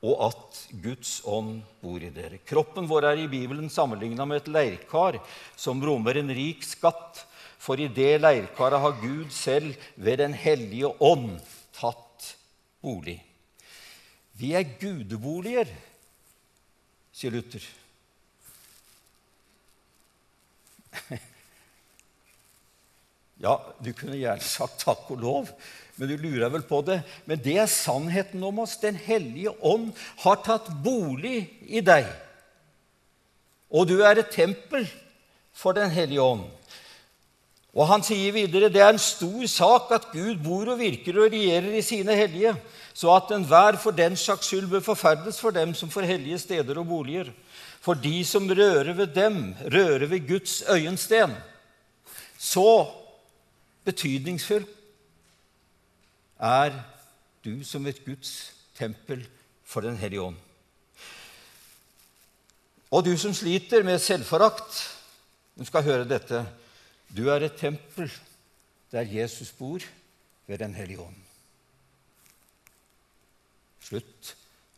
og 0.05 0.27
at 0.29 0.59
Guds 0.85 1.19
ånd 1.29 1.63
bor 1.81 2.03
i 2.03 2.13
dere. 2.13 2.41
Kroppen 2.45 2.89
vår 2.89 3.11
er 3.11 3.23
i 3.25 3.31
Bibelen 3.33 3.71
sammenligna 3.73 4.27
med 4.29 4.43
et 4.43 4.51
leirkar 4.53 5.21
som 5.57 5.83
rommer 5.85 6.21
en 6.21 6.33
rik 6.35 6.65
skatt, 6.67 7.25
for 7.65 7.81
i 7.81 7.89
det 7.89 8.19
leirkaret 8.21 8.81
har 8.81 8.99
Gud 9.01 9.31
selv 9.33 9.73
ved 9.97 10.21
Den 10.21 10.35
hellige 10.37 10.91
ånd 11.01 11.39
tatt 11.73 12.35
bolig. 12.85 13.23
Vi 14.37 14.53
er 14.53 14.67
gudeboliger, 14.81 15.71
sier 17.15 17.33
Luther. 17.33 17.65
Ja, 23.45 23.59
du 23.83 23.91
kunne 23.93 24.17
gjerne 24.17 24.47
sagt 24.47 24.79
takk 24.85 25.09
og 25.13 25.19
lov, 25.21 25.49
men 25.99 26.09
du 26.09 26.15
lurer 26.17 26.53
vel 26.55 26.63
på 26.65 26.79
det. 26.87 27.01
Men 27.29 27.41
det 27.43 27.57
er 27.61 27.71
sannheten 27.71 28.43
om 28.47 28.63
oss. 28.63 28.77
Den 28.81 28.97
hellige 28.97 29.53
ånd 29.59 29.91
har 30.23 30.39
tatt 30.47 30.71
bolig 30.85 31.43
i 31.67 31.83
deg. 31.85 32.07
Og 33.75 33.91
du 33.91 33.99
er 34.07 34.23
et 34.23 34.31
tempel 34.33 34.87
for 35.55 35.77
Den 35.77 35.91
hellige 35.91 36.23
ånd. 36.23 36.47
Og 37.75 37.89
han 37.91 38.03
sier 38.07 38.35
videre 38.35 38.71
det 38.71 38.83
er 38.83 38.93
en 38.95 39.03
stor 39.03 39.45
sak 39.51 39.91
at 39.97 40.11
Gud 40.13 40.39
bor 40.43 40.71
og 40.71 40.79
virker 40.79 41.19
og 41.19 41.33
regjerer 41.35 41.75
i 41.75 41.83
sine 41.83 42.15
hellige, 42.15 42.55
så 42.95 43.11
at 43.17 43.33
enhver 43.35 43.79
for 43.83 43.95
den 43.95 44.15
saks 44.19 44.47
skyld 44.47 44.69
bør 44.71 44.85
forferdes 44.93 45.41
for 45.43 45.55
dem 45.55 45.75
som 45.75 45.91
får 45.91 46.07
hellige 46.07 46.39
steder 46.39 46.79
og 46.79 46.87
boliger. 46.87 47.33
For 47.85 48.01
de 48.01 48.23
som 48.25 48.49
rører 48.49 48.95
ved 48.97 49.13
dem, 49.13 49.53
rører 49.73 50.07
ved 50.09 50.25
Guds 50.29 50.63
øyensten. 50.73 51.35
Så 52.39 52.89
betydningsfull 53.85 54.65
er 56.41 56.79
du 57.45 57.61
som 57.65 57.87
et 57.87 58.01
Guds 58.05 58.55
tempel 58.79 59.27
for 59.65 59.81
Den 59.85 59.97
hellige 59.97 60.23
ånd. 60.23 60.37
Og 62.91 63.05
du 63.05 63.17
som 63.19 63.35
sliter 63.35 63.83
med 63.83 63.99
selvforakt, 63.99 64.81
du 65.59 65.65
skal 65.65 65.85
høre 65.85 66.09
dette. 66.09 66.47
Du 67.17 67.29
er 67.29 67.45
et 67.45 67.57
tempel 67.59 68.11
der 68.93 69.03
Jesus 69.11 69.53
bor, 69.53 69.81
ved 70.47 70.59
Den 70.59 70.75
hellige 70.75 71.01
ånd. 71.01 71.21
Slutt 73.81 74.35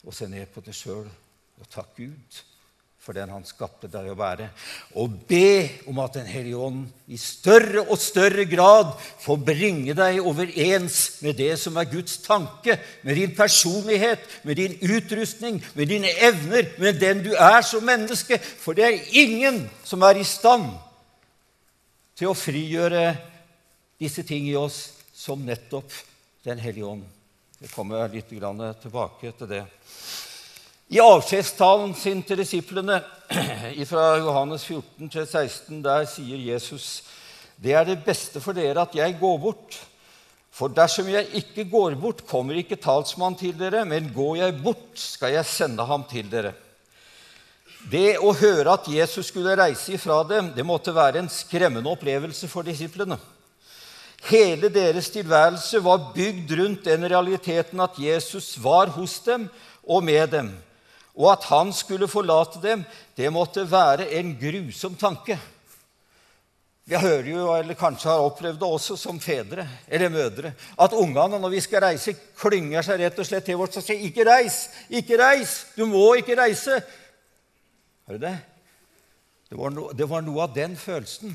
å 0.07 0.15
se 0.15 0.29
ned 0.31 0.47
på 0.55 0.63
deg 0.63 0.75
sjøl 0.75 1.07
og 1.07 1.69
takk 1.71 1.97
Gud 1.99 2.43
for 3.07 3.15
den 3.15 3.31
han 3.31 3.45
skapte 3.47 3.87
deg 3.87 4.09
å 4.11 4.17
være, 4.19 4.49
og 4.99 5.13
be 5.29 5.69
om 5.87 6.01
at 6.03 6.17
Den 6.17 6.27
hellige 6.27 6.59
ånd 6.59 7.13
i 7.13 7.19
større 7.21 7.85
og 7.85 8.01
større 8.03 8.47
grad 8.51 8.95
får 9.23 9.39
bringe 9.47 9.95
deg 9.95 10.19
overens 10.27 11.21
med 11.23 11.37
det 11.39 11.53
som 11.61 11.77
er 11.79 11.87
Guds 11.91 12.17
tanke, 12.25 12.79
med 13.07 13.21
din 13.21 13.35
personlighet, 13.37 14.25
med 14.43 14.59
din 14.59 14.75
utrustning, 14.81 15.61
med 15.77 15.93
dine 15.93 16.11
evner, 16.19 16.73
med 16.83 16.99
den 16.99 17.23
du 17.29 17.31
er 17.37 17.63
som 17.63 17.85
menneske. 17.87 18.41
For 18.41 18.75
det 18.75 18.89
er 18.89 19.15
ingen 19.23 19.67
som 19.87 20.03
er 20.03 20.19
i 20.19 20.27
stand 20.27 20.73
til 22.17 22.33
å 22.33 22.39
frigjøre 22.39 23.13
disse 24.01 24.25
ting 24.27 24.49
i 24.51 24.59
oss 24.59 24.97
som 25.15 25.47
nettopp 25.47 25.93
Den 26.47 26.61
hellige 26.63 26.87
ånd. 26.87 27.03
Jeg 27.59 27.73
kommer 27.73 28.07
litt 28.07 28.29
tilbake 28.31 29.33
til 29.35 29.49
det. 29.51 29.65
I 30.87 31.01
avskjedstalen 31.03 31.97
sin 31.99 32.21
til 32.23 32.39
disiplene 32.39 33.01
fra 33.91 34.03
Johannes 34.21 34.63
14 34.69 35.09
til 35.11 35.25
16, 35.27 35.81
der 35.83 36.05
sier 36.07 36.39
Jesus 36.53 37.03
det 37.59 37.73
er 37.75 37.87
det 37.89 38.05
beste 38.05 38.39
for 38.45 38.55
dere 38.55 38.85
at 38.85 38.93
jeg 38.95 39.17
går 39.19 39.39
bort. 39.41 39.79
For 40.55 40.71
dersom 40.71 41.09
jeg 41.11 41.27
ikke 41.41 41.65
går 41.73 41.97
bort, 41.99 42.21
kommer 42.29 42.55
ikke 42.61 42.79
talsmann 42.79 43.35
til 43.35 43.57
dere, 43.59 43.83
men 43.89 44.13
går 44.15 44.37
jeg 44.45 44.55
bort, 44.63 44.93
skal 44.95 45.35
jeg 45.35 45.49
sende 45.49 45.87
ham 45.89 46.05
til 46.07 46.29
dere. 46.31 46.53
Det 47.91 48.19
å 48.23 48.31
høre 48.37 48.77
at 48.77 48.87
Jesus 48.93 49.33
skulle 49.33 49.57
reise 49.59 49.97
ifra 49.97 50.21
dem, 50.29 50.53
det 50.55 50.67
måtte 50.69 50.95
være 50.95 51.23
en 51.23 51.33
skremmende 51.33 51.91
opplevelse 51.91 52.47
for 52.53 52.67
disiplene. 52.67 53.19
Hele 54.29 54.71
deres 54.71 55.11
tilværelse 55.17 55.83
var 55.83 56.13
bygd 56.15 56.55
rundt 56.61 56.87
den 56.87 57.09
realiteten 57.11 57.83
at 57.83 57.99
Jesus 57.99 58.55
var 58.63 58.93
hos 58.95 59.19
dem 59.27 59.49
og 59.83 60.07
med 60.07 60.31
dem 60.37 60.55
og 61.17 61.31
at 61.33 61.45
han 61.49 61.73
skulle 61.73 62.09
forlate 62.09 62.61
dem, 62.63 62.85
det 63.17 63.33
måtte 63.33 63.65
være 63.71 64.11
en 64.19 64.35
grusom 64.41 64.97
tanke. 65.01 65.39
Vi 66.87 66.95
hører 66.95 67.27
jo, 67.33 67.47
eller 67.57 67.75
kanskje 67.75 68.13
har 68.13 68.23
opplevd 68.23 68.61
det 68.61 68.69
også 68.69 68.95
som 69.01 69.17
fedre 69.19 69.65
eller 69.89 70.13
mødre, 70.13 70.53
at 70.79 70.93
ungene 70.95 71.41
når 71.43 71.51
vi 71.57 71.63
skal 71.65 71.83
reise, 71.83 72.15
klynger 72.39 72.87
seg 72.87 73.01
rett 73.01 73.19
og 73.19 73.27
slett 73.27 73.49
til 73.49 73.59
oss 73.59 73.81
og 73.81 73.83
sier 73.83 73.99
'Ikke 73.99 74.29
reis! 74.29 74.69
Ikke 74.89 75.19
reis! 75.19 75.67
Du 75.75 75.87
må 75.87 76.15
ikke 76.15 76.39
reise!' 76.39 76.83
Hører 78.07 78.19
du 78.19 78.27
det? 78.27 78.39
Det 79.51 79.59
var, 79.59 79.71
no, 79.71 79.91
det 79.91 80.09
var 80.11 80.23
noe 80.23 80.43
av 80.43 80.55
den 80.55 80.77
følelsen 80.77 81.35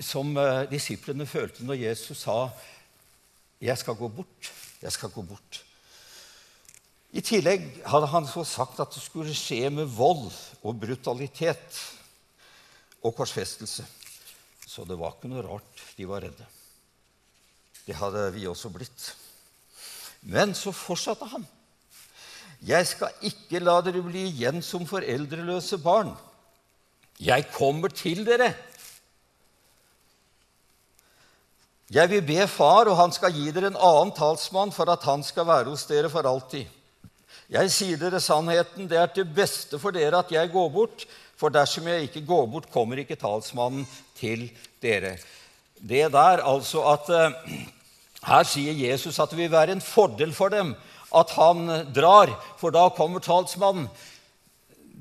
som 0.00 0.36
uh, 0.36 0.64
disiplene 0.70 1.26
følte 1.26 1.64
når 1.64 1.82
Jesus 1.84 2.24
sa 2.24 2.48
'Jeg 3.60 3.78
skal 3.78 3.94
gå 3.94 4.08
bort. 4.08 4.52
Jeg 4.82 4.92
skal 4.92 5.10
gå 5.10 5.22
bort'. 5.22 5.67
I 7.16 7.22
tillegg 7.24 7.64
hadde 7.88 8.10
han 8.12 8.26
så 8.28 8.44
sagt 8.44 8.80
at 8.82 8.92
det 8.92 9.00
skulle 9.00 9.36
skje 9.36 9.70
med 9.72 9.88
vold 9.96 10.28
og 10.60 10.76
brutalitet 10.80 11.78
og 13.00 13.14
korsfestelse. 13.16 13.86
Så 14.68 14.84
det 14.84 14.98
var 15.00 15.16
ikke 15.16 15.30
noe 15.32 15.46
rart 15.46 15.84
de 15.96 16.08
var 16.08 16.26
redde. 16.26 16.44
Det 17.86 17.96
hadde 17.96 18.26
vi 18.34 18.44
også 18.46 18.68
blitt. 18.72 19.12
Men 20.28 20.52
så 20.52 20.74
fortsatte 20.76 21.24
han. 21.32 21.46
Jeg 22.68 22.88
skal 22.90 23.24
ikke 23.24 23.62
la 23.62 23.78
dere 23.86 24.02
bli 24.04 24.26
igjen 24.28 24.60
som 24.66 24.84
foreldreløse 24.88 25.78
barn. 25.80 26.10
Jeg 27.18 27.48
kommer 27.54 27.88
til 27.94 28.24
dere. 28.26 28.52
Jeg 31.88 32.10
vil 32.10 32.20
be 32.26 32.44
Far, 32.50 32.90
og 32.90 32.98
han 32.98 33.14
skal 33.16 33.32
gi 33.32 33.48
dere 33.54 33.70
en 33.72 33.80
annen 33.80 34.12
talsmann 34.12 34.74
for 34.76 34.90
at 34.92 35.06
han 35.08 35.22
skal 35.24 35.46
være 35.48 35.72
hos 35.72 35.86
dere 35.88 36.10
for 36.12 36.28
alltid. 36.28 36.68
Jeg 37.48 37.70
sier 37.72 37.96
dere 37.96 38.20
sannheten, 38.20 38.84
det 38.90 38.98
er 39.00 39.08
til 39.08 39.24
beste 39.24 39.78
for 39.80 39.94
dere 39.94 40.20
at 40.20 40.32
jeg 40.34 40.50
går 40.52 40.68
bort, 40.72 41.06
for 41.38 41.54
dersom 41.54 41.86
jeg 41.88 42.08
ikke 42.08 42.26
går 42.28 42.46
bort, 42.52 42.68
kommer 42.72 43.00
ikke 43.00 43.16
talsmannen 43.16 43.86
til 44.18 44.50
dere. 44.82 45.14
Det 45.78 46.10
der 46.12 46.42
altså 46.44 46.82
at 46.92 47.08
uh, 47.14 47.56
Her 48.26 48.44
sier 48.50 48.74
Jesus 48.74 49.20
at 49.22 49.30
det 49.30 49.38
vil 49.38 49.52
være 49.52 49.76
en 49.76 49.84
fordel 49.84 50.34
for 50.34 50.52
dem 50.52 50.74
at 51.14 51.30
han 51.38 51.70
drar, 51.94 52.34
for 52.60 52.74
da 52.74 52.88
kommer 52.92 53.22
talsmannen. 53.24 53.86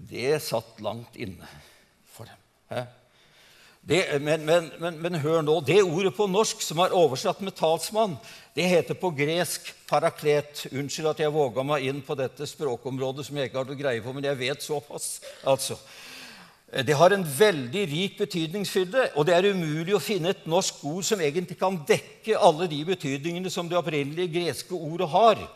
Det 0.08 0.38
satt 0.40 0.80
langt 0.80 1.18
inne 1.20 1.50
for 2.14 2.30
dem. 2.30 2.88
Det, 3.88 4.22
men, 4.22 4.46
men, 4.46 4.72
men, 4.80 4.98
men, 5.00 5.16
hør 5.24 5.46
nå. 5.48 5.62
Det 5.64 5.78
ordet 5.80 6.12
på 6.16 6.26
norsk 6.28 6.60
som 6.60 6.82
er 6.84 6.96
oversatt 6.96 7.40
med 7.40 7.56
talsmann, 7.56 8.18
det 8.58 8.66
heter 8.68 8.98
på 9.00 9.14
gresk 9.16 9.70
paraklet. 9.88 10.66
Unnskyld 10.74 11.14
at 11.14 11.22
jeg 11.24 11.32
våga 11.32 11.64
meg 11.64 11.86
inn 11.88 12.02
på 12.04 12.18
dette 12.20 12.50
språkområdet 12.50 13.24
som 13.28 13.40
jeg 13.40 13.48
ikke 13.48 13.62
har 13.62 13.70
noe 13.70 13.80
greie 13.80 14.04
på, 14.04 14.12
men 14.12 14.28
jeg 14.28 14.40
vet 14.42 14.66
såpass. 14.66 15.22
Altså. 15.48 15.80
Det 16.84 16.98
har 17.00 17.16
en 17.16 17.24
veldig 17.24 17.86
rik 17.88 18.18
betydningsfylde, 18.20 19.06
og 19.16 19.30
det 19.30 19.38
er 19.38 19.54
umulig 19.56 19.96
å 19.96 20.04
finne 20.04 20.34
et 20.36 20.44
norsk 20.52 20.84
ord 20.90 21.08
som 21.08 21.24
egentlig 21.24 21.56
kan 21.56 21.80
dekke 21.88 22.36
alle 22.44 22.68
de 22.68 22.82
betydningene 22.90 23.48
som 23.54 23.72
det 23.72 23.80
opprinnelige 23.80 24.34
greske 24.36 24.76
ordet 24.76 25.08
har. 25.16 25.48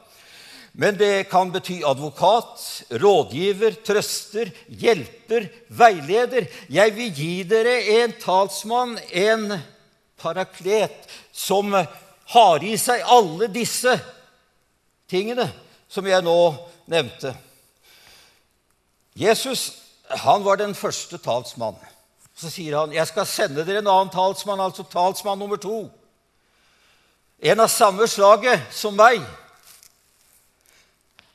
Men 0.71 0.95
det 0.97 1.29
kan 1.31 1.51
bety 1.51 1.81
advokat, 1.83 2.83
rådgiver, 2.89 3.75
trøster, 3.83 4.53
hjelper, 4.67 5.49
veileder. 5.67 6.47
Jeg 6.71 6.95
vil 6.95 7.11
gi 7.15 7.33
dere 7.43 7.75
en 7.99 8.15
talsmann, 8.21 8.95
en 9.11 9.57
paraklet, 10.21 11.09
som 11.31 11.75
har 12.31 12.63
i 12.63 12.77
seg 12.79 13.03
alle 13.03 13.51
disse 13.51 13.97
tingene 15.11 15.49
som 15.91 16.07
jeg 16.07 16.23
nå 16.23 16.39
nevnte. 16.91 17.33
Jesus 19.19 19.73
han 20.11 20.43
var 20.43 20.59
den 20.59 20.75
første 20.75 21.17
talsmann. 21.17 21.75
Så 22.35 22.49
sier 22.49 22.77
han, 22.77 22.91
'Jeg 22.91 23.07
skal 23.07 23.25
sende 23.25 23.65
dere 23.65 23.79
en 23.79 23.87
annen 23.87 24.09
talsmann', 24.09 24.59
altså 24.59 24.83
talsmann 24.83 25.39
nummer 25.39 25.57
to. 25.57 25.89
En 27.39 27.59
av 27.59 27.67
samme 27.67 28.07
slaget 28.07 28.59
som 28.71 28.95
meg. 28.95 29.21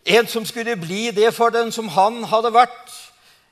En 0.06 0.26
som 0.30 0.46
skulle 0.46 0.76
bli 0.78 1.10
det 1.10 1.32
for 1.34 1.50
den 1.50 1.72
som 1.74 1.88
han 1.90 2.22
hadde 2.30 2.52
vært. 2.54 2.94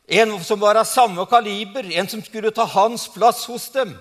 En 0.07 0.37
som 0.45 0.61
var 0.61 0.79
av 0.79 0.87
samme 0.87 1.25
kaliber, 1.27 1.87
en 1.97 2.09
som 2.09 2.23
skulle 2.23 2.53
ta 2.55 2.67
hans 2.69 3.09
plass 3.11 3.47
hos 3.51 3.71
dem 3.75 3.95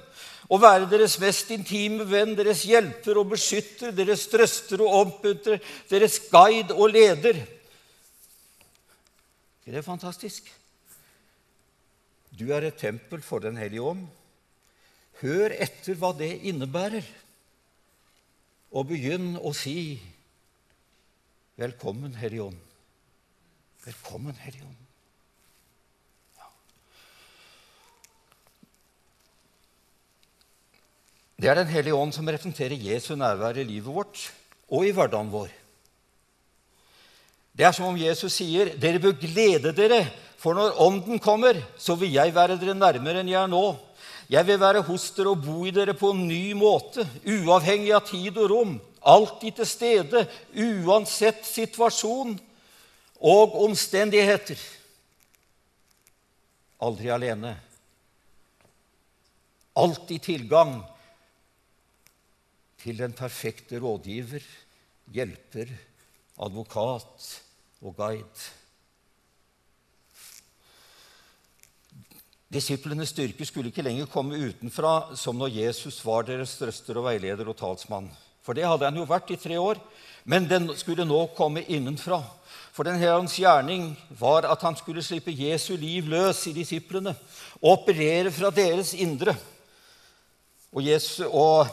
og 0.51 0.59
være 0.61 0.89
deres 0.91 1.15
mest 1.21 1.49
intime 1.55 2.05
venn, 2.05 2.35
deres 2.37 2.65
hjelper 2.67 3.17
og 3.17 3.31
beskytter, 3.31 3.93
deres 3.95 4.27
trøster 4.29 4.83
og 4.83 4.97
oppmuntrer, 4.99 5.61
deres 5.89 6.19
guide 6.29 6.75
og 6.75 6.91
leder. 6.93 7.39
Det 9.63 9.79
er 9.79 9.85
fantastisk. 9.85 10.51
Du 12.33 12.49
er 12.51 12.67
et 12.67 12.77
tempel 12.77 13.21
for 13.21 13.39
Den 13.39 13.57
hellige 13.57 13.81
ånd. 13.81 14.03
Hør 15.21 15.53
etter 15.55 15.95
hva 15.95 16.11
det 16.17 16.35
innebærer, 16.49 17.05
og 18.73 18.89
begynn 18.89 19.37
å 19.37 19.53
si 19.55 20.01
Velkommen, 21.55 22.15
Hellige 22.17 22.47
Ånd. 22.47 22.57
Velkommen, 23.85 24.33
Hellige 24.41 24.65
Ånd. 24.65 24.79
Ja. 26.37 26.47
Det 31.37 31.51
er 31.51 31.59
Den 31.61 31.67
hellige 31.69 31.93
ånd 31.93 32.13
som 32.15 32.25
representerer 32.25 32.73
Jesu 32.73 33.13
nærvær 33.15 33.59
i 33.61 33.67
livet 33.69 33.93
vårt 33.93 34.31
og 34.69 34.87
i 34.87 34.93
hverdagen 34.97 35.29
vår. 35.29 35.51
Det 37.53 37.67
er 37.67 37.75
som 37.77 37.85
om 37.85 37.97
Jesus 38.01 38.33
sier, 38.33 38.73
'Dere 38.73 38.99
bør 38.99 39.13
glede 39.21 39.75
dere 39.77 40.07
for 40.37 40.57
når 40.57 40.79
Ånden 40.81 41.19
kommer, 41.19 41.53
så 41.77 41.93
vil 41.95 42.11
jeg 42.11 42.33
være 42.33 42.57
dere 42.57 42.73
nærmere 42.73 43.21
enn 43.21 43.29
jeg 43.29 43.43
er 43.43 43.47
nå. 43.47 43.77
Jeg 44.29 44.47
vil 44.47 44.59
være 44.59 44.81
hos 44.81 45.11
dere 45.11 45.29
og 45.29 45.45
bo 45.45 45.65
i 45.65 45.71
dere 45.71 45.93
på 45.93 46.09
en 46.09 46.27
ny 46.27 46.53
måte, 46.57 47.05
uavhengig 47.23 47.93
av 47.93 48.07
tid 48.09 48.37
og 48.37 48.49
rom, 48.49 48.81
alltid 49.03 49.59
til 49.59 49.67
stede, 49.67 50.23
uansett 50.55 51.43
situasjon 51.47 52.37
og 53.23 53.59
omstendigheter. 53.65 54.59
Aldri 56.83 57.11
alene. 57.13 57.53
Alltid 59.79 60.25
tilgang 60.27 60.75
til 62.83 62.99
den 62.99 63.15
perfekte 63.15 63.79
rådgiver, 63.79 64.43
hjelper, 65.15 65.71
advokat 66.43 67.29
og 67.81 67.95
guide. 67.95 68.51
Disiplenes 72.53 73.09
styrke 73.09 73.47
skulle 73.49 73.71
ikke 73.71 73.85
lenger 73.85 74.09
komme 74.11 74.37
utenfra, 74.37 75.15
som 75.17 75.39
når 75.39 75.55
Jesus 75.55 75.97
var 76.05 76.27
deres 76.27 76.53
trøster 76.59 76.99
og 76.99 77.07
veileder 77.07 77.47
og 77.49 77.57
talsmann. 77.57 78.11
For 78.43 78.55
det 78.57 78.67
hadde 78.67 78.89
han 78.89 78.99
jo 78.99 79.07
vært 79.07 79.31
i 79.31 79.39
tre 79.39 79.57
år. 79.59 79.79
Men 80.27 80.47
den 80.47 80.69
skulle 80.79 81.07
nå 81.07 81.25
komme 81.37 81.65
innenfra. 81.67 82.21
For 82.73 82.87
den 82.87 82.99
herrens 83.01 83.35
gjerning 83.37 83.91
var 84.19 84.47
at 84.49 84.63
han 84.65 84.75
skulle 84.79 85.03
slippe 85.05 85.33
Jesu 85.35 85.75
liv 85.77 86.07
løs 86.09 86.41
i 86.49 86.55
disiplene 86.55 87.13
og 87.61 87.75
operere 87.77 88.31
fra 88.33 88.49
deres 88.53 88.95
indre. 88.97 89.35
Og, 90.73 90.81
Jesus, 90.81 91.27
og 91.29 91.67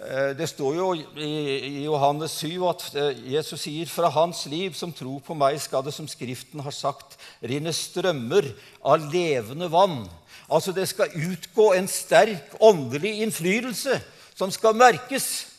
eh, 0.00 0.32
Det 0.38 0.48
står 0.48 0.78
jo 0.78 0.86
i 1.20 1.84
Johannes 1.84 2.38
7 2.40 2.46
at 2.70 2.86
eh, 2.96 3.18
Jesus 3.34 3.66
sier 3.66 3.90
fra 3.90 4.08
hans 4.14 4.46
liv 4.48 4.72
som 4.78 4.94
tror 4.96 5.20
på 5.26 5.36
meg, 5.36 5.58
skal 5.60 5.84
det, 5.84 5.92
som 5.92 6.08
Skriften 6.08 6.64
har 6.64 6.72
sagt, 6.72 7.18
rinne 7.44 7.74
strømmer 7.76 8.48
av 8.80 9.10
levende 9.12 9.68
vann 9.68 10.06
Altså 10.46 10.72
det 10.72 10.86
skal 10.88 11.10
utgå 11.10 11.72
en 11.74 11.88
sterk 11.90 12.54
åndelig 12.62 13.16
innflytelse 13.24 13.98
som 14.38 14.52
skal 14.54 14.76
merkes 14.78 15.55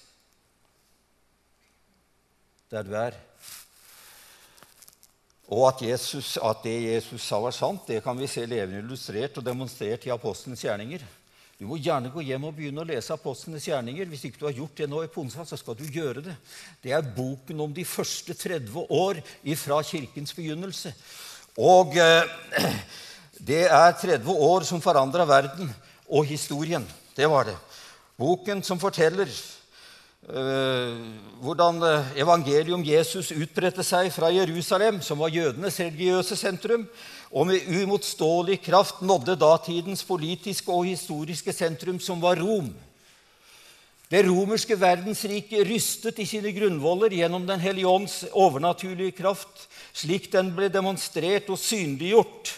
der 2.72 2.84
du 2.84 2.96
er. 2.98 3.16
Og 5.48 5.68
at, 5.70 5.82
Jesus, 5.82 6.36
at, 6.44 6.64
det 6.66 6.76
Jesus 6.84 7.24
sa, 7.24 7.40
var 7.40 7.56
sant, 7.56 7.88
det 7.88 8.02
kan 8.04 8.18
vi 8.20 8.28
se 8.28 8.44
levende 8.46 8.82
illustrert 8.84 9.38
og 9.40 9.46
demonstrert 9.46 10.04
i 10.06 10.12
apostlenes 10.12 10.66
gjerninger. 10.66 11.06
Du 11.58 11.66
må 11.66 11.80
gjerne 11.82 12.12
gå 12.14 12.22
hjem 12.22 12.50
og 12.50 12.58
begynne 12.58 12.84
å 12.84 12.86
lese 12.86 13.16
apostlenes 13.16 13.66
gjerninger. 13.66 14.10
Hvis 14.12 14.28
ikke 14.28 14.42
du 14.42 14.46
har 14.46 14.58
gjort 14.60 14.78
det 14.78 14.90
nå 14.92 15.00
i 15.06 15.10
Ponsa, 15.10 15.46
så 15.48 15.58
skal 15.58 15.78
du 15.80 15.88
gjøre 15.88 16.22
det. 16.28 16.36
Det 16.84 16.92
er 16.94 17.14
boken 17.16 17.64
om 17.64 17.72
de 17.74 17.88
første 17.88 18.36
30 18.38 18.92
år 18.94 19.24
fra 19.64 19.80
Kirkens 19.88 20.36
begynnelse. 20.38 20.92
Og 21.58 21.96
eh, 21.98 22.68
det 23.50 23.64
er 23.72 23.96
30 24.04 24.30
år 24.52 24.68
som 24.68 24.84
forandra 24.84 25.26
verden 25.26 25.72
og 26.12 26.28
historien. 26.28 26.86
Det 27.16 27.26
var 27.32 27.48
det. 27.48 27.56
Boken 28.20 28.62
som 28.68 28.78
forteller 28.82 29.32
hvordan 30.28 31.78
eh, 31.88 32.10
evangeliet 32.20 32.74
om 32.76 32.84
Jesus 32.84 33.30
utbredte 33.32 33.84
seg 33.86 34.10
fra 34.12 34.28
Jerusalem, 34.36 35.00
som 35.00 35.22
var 35.24 35.32
jødenes 35.32 35.80
religiøse 35.80 36.36
sentrum, 36.36 36.84
og 37.32 37.48
med 37.48 37.64
uimotståelig 37.72 38.60
kraft 38.66 39.00
nådde 39.02 39.38
datidens 39.40 40.04
politiske 40.04 40.72
og 40.72 40.86
historiske 40.90 41.54
sentrum, 41.56 42.00
som 42.00 42.20
var 42.20 42.42
Rom. 42.44 42.74
Det 44.08 44.24
romerske 44.28 44.76
verdensriket 44.80 45.68
rystet 45.68 46.20
i 46.24 46.28
sine 46.28 46.52
grunnvoller 46.56 47.12
gjennom 47.12 47.48
Den 47.48 47.60
hellige 47.60 47.88
ånds 47.88 48.22
overnaturlige 48.32 49.16
kraft, 49.16 49.68
slik 49.94 50.32
den 50.32 50.54
ble 50.56 50.68
demonstrert 50.72 51.48
og 51.52 51.60
synliggjort 51.60 52.56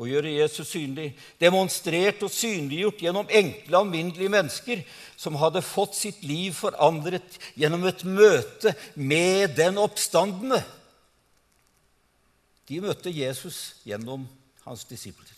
og 0.00 0.08
gjøre 0.08 0.32
Jesus 0.32 0.70
synlig, 0.72 1.10
demonstrert 1.40 2.22
og 2.24 2.32
synliggjort 2.32 3.02
gjennom 3.04 3.28
enkle, 3.28 3.76
alminnelige 3.76 4.32
mennesker 4.32 4.80
som 5.20 5.36
hadde 5.36 5.60
fått 5.60 5.98
sitt 5.98 6.22
liv 6.24 6.54
forandret 6.56 7.36
gjennom 7.60 7.84
et 7.90 8.04
møte 8.08 8.72
med 8.96 9.58
den 9.58 9.76
oppstandende. 9.80 10.62
De 12.70 12.80
møtte 12.80 13.12
Jesus 13.12 13.82
gjennom 13.84 14.24
hans 14.64 14.86
disipler. 14.88 15.36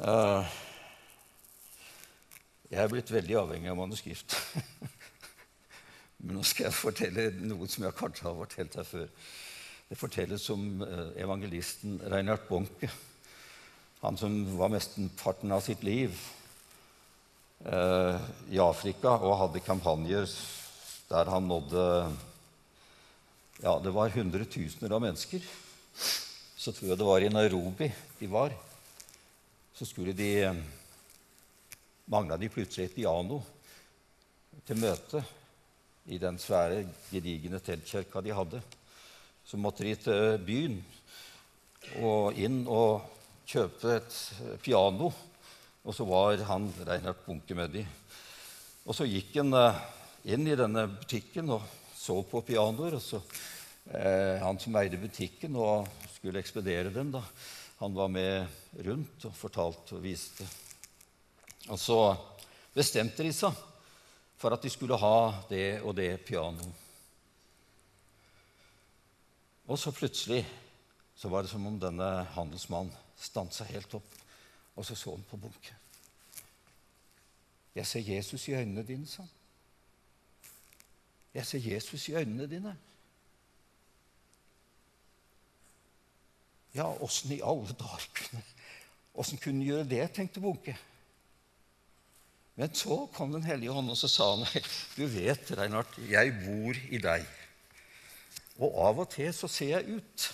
Uh, 0.00 0.48
jeg 2.72 2.80
er 2.80 2.88
blitt 2.88 3.12
veldig 3.12 3.40
avhengig 3.42 3.68
av 3.68 3.76
manuskript. 3.76 4.40
Men 6.24 6.38
nå 6.38 6.48
skal 6.48 6.70
jeg 6.70 6.80
fortelle 6.80 7.28
noe 7.44 7.68
som 7.68 7.84
jeg 7.84 7.98
kanskje 7.98 8.30
har 8.30 8.38
fortalt 8.40 8.78
her 8.80 8.88
før. 8.88 9.08
Det 9.92 9.98
fortelles 10.00 10.46
om 10.48 10.80
eh, 10.80 11.08
evangelisten 11.20 11.98
Reinhard 12.08 12.46
Bonke. 12.48 12.88
Han 14.00 14.16
som 14.16 14.38
var 14.56 14.72
mesteparten 14.72 15.52
av 15.52 15.60
sitt 15.60 15.82
liv 15.84 16.16
eh, 17.60 18.24
i 18.56 18.62
Afrika 18.64 19.18
og 19.18 19.36
hadde 19.36 19.60
kampanjer 19.66 20.24
der 21.12 21.34
han 21.34 21.44
nådde 21.44 21.84
Ja, 23.60 23.76
det 23.84 23.92
var 23.92 24.16
hundretusener 24.16 24.96
av 24.96 25.04
mennesker. 25.04 25.44
Så 25.92 26.72
tror 26.72 26.94
jeg 26.94 27.02
det 27.04 27.12
var 27.12 27.20
i 27.20 27.32
Nairobi 27.36 27.92
de 28.16 28.32
var. 28.32 28.56
Så 29.76 29.92
skulle 29.92 30.16
de 30.16 30.32
Mangla 32.08 32.40
de 32.40 32.48
plutselig 32.48 32.88
et 32.88 33.00
piano 33.02 33.44
til 34.64 34.80
møte 34.88 35.20
i 36.08 36.16
den 36.16 36.40
svære, 36.40 36.86
gedigne 37.12 37.60
teltkirka 37.60 38.24
de 38.24 38.40
hadde. 38.40 38.68
Så 39.44 39.58
måtte 39.60 39.84
de 39.84 39.94
til 39.98 40.38
byen 40.46 40.78
og 42.00 42.38
inn 42.38 42.62
og 42.70 43.02
kjøpe 43.48 43.96
et 43.98 44.16
piano. 44.62 45.10
Og 45.82 45.96
så 45.96 46.06
var 46.06 46.38
han 46.46 46.68
Reinhard 46.86 47.24
Bunke 47.26 47.56
med 47.58 47.74
de. 47.74 47.82
Og 48.86 48.94
så 48.96 49.06
gikk 49.06 49.34
han 49.40 49.54
eh, 49.58 49.80
inn 50.34 50.46
i 50.46 50.58
denne 50.58 50.86
butikken 50.90 51.50
og 51.54 51.66
så 51.98 52.20
på 52.26 52.42
pianoer. 52.46 52.96
Og 52.98 53.02
så, 53.02 53.20
eh, 53.90 54.38
han 54.42 54.60
som 54.62 54.78
eide 54.78 55.00
butikken 55.02 55.58
og 55.58 55.90
skulle 56.14 56.42
ekspedere 56.42 56.94
dem, 56.94 57.10
da, 57.14 57.22
han 57.82 57.94
var 57.98 58.10
med 58.14 58.46
rundt 58.86 59.26
og 59.26 59.34
fortalte 59.34 59.98
og 59.98 60.04
viste. 60.06 60.46
Og 61.70 61.78
så 61.78 61.98
bestemte 62.74 63.26
de 63.26 63.34
seg 63.34 63.58
for 64.38 64.54
at 64.54 64.62
de 64.62 64.70
skulle 64.70 64.98
ha 64.98 65.18
det 65.50 65.82
og 65.82 65.94
det 65.98 66.14
pianoet. 66.26 66.81
Og 69.72 69.78
så 69.80 69.92
plutselig 69.96 70.42
så 71.16 71.30
var 71.32 71.44
det 71.44 71.50
som 71.52 71.64
om 71.66 71.78
denne 71.80 72.08
handelsmannen 72.34 72.92
stansa 73.16 73.64
helt 73.70 73.94
opp, 73.96 74.18
og 74.76 74.84
så 74.84 74.96
så 74.98 75.14
han 75.14 75.24
på 75.24 75.38
bunken. 75.40 75.78
Jeg 77.72 77.88
ser 77.88 78.04
Jesus 78.04 78.48
i 78.48 78.56
øynene 78.58 78.84
dine, 78.84 79.06
sa 79.08 79.22
han. 79.22 79.30
Jeg 81.34 81.46
ser 81.48 81.58
Jesus 81.64 82.08
i 82.08 82.14
øynene 82.20 82.46
dine. 82.50 82.74
Ja, 86.74 86.90
åssen 87.04 87.32
i 87.32 87.40
alle 87.44 87.72
dager 87.72 88.08
kunne 88.16 88.42
Åssen 89.12 89.36
kunne 89.36 89.60
han 89.60 89.66
gjøre 89.66 89.88
det, 89.88 90.04
tenkte 90.16 90.40
Bunke. 90.40 90.72
Men 92.56 92.74
så 92.74 93.06
kom 93.12 93.32
Den 93.32 93.44
hellige 93.44 93.72
hånd, 93.72 93.90
og 93.92 93.96
så 93.96 94.08
sa 94.08 94.30
han 94.36 94.46
Du 94.96 95.04
vet, 95.06 95.52
Reinhardt, 95.52 95.98
jeg 96.08 96.32
bor 96.44 96.76
i 96.88 97.00
deg. 97.00 97.26
Og 98.60 98.76
av 98.84 99.00
og 99.04 99.08
til 99.12 99.32
så 99.34 99.48
ser 99.50 99.76
jeg 99.76 99.98
ut 99.98 100.26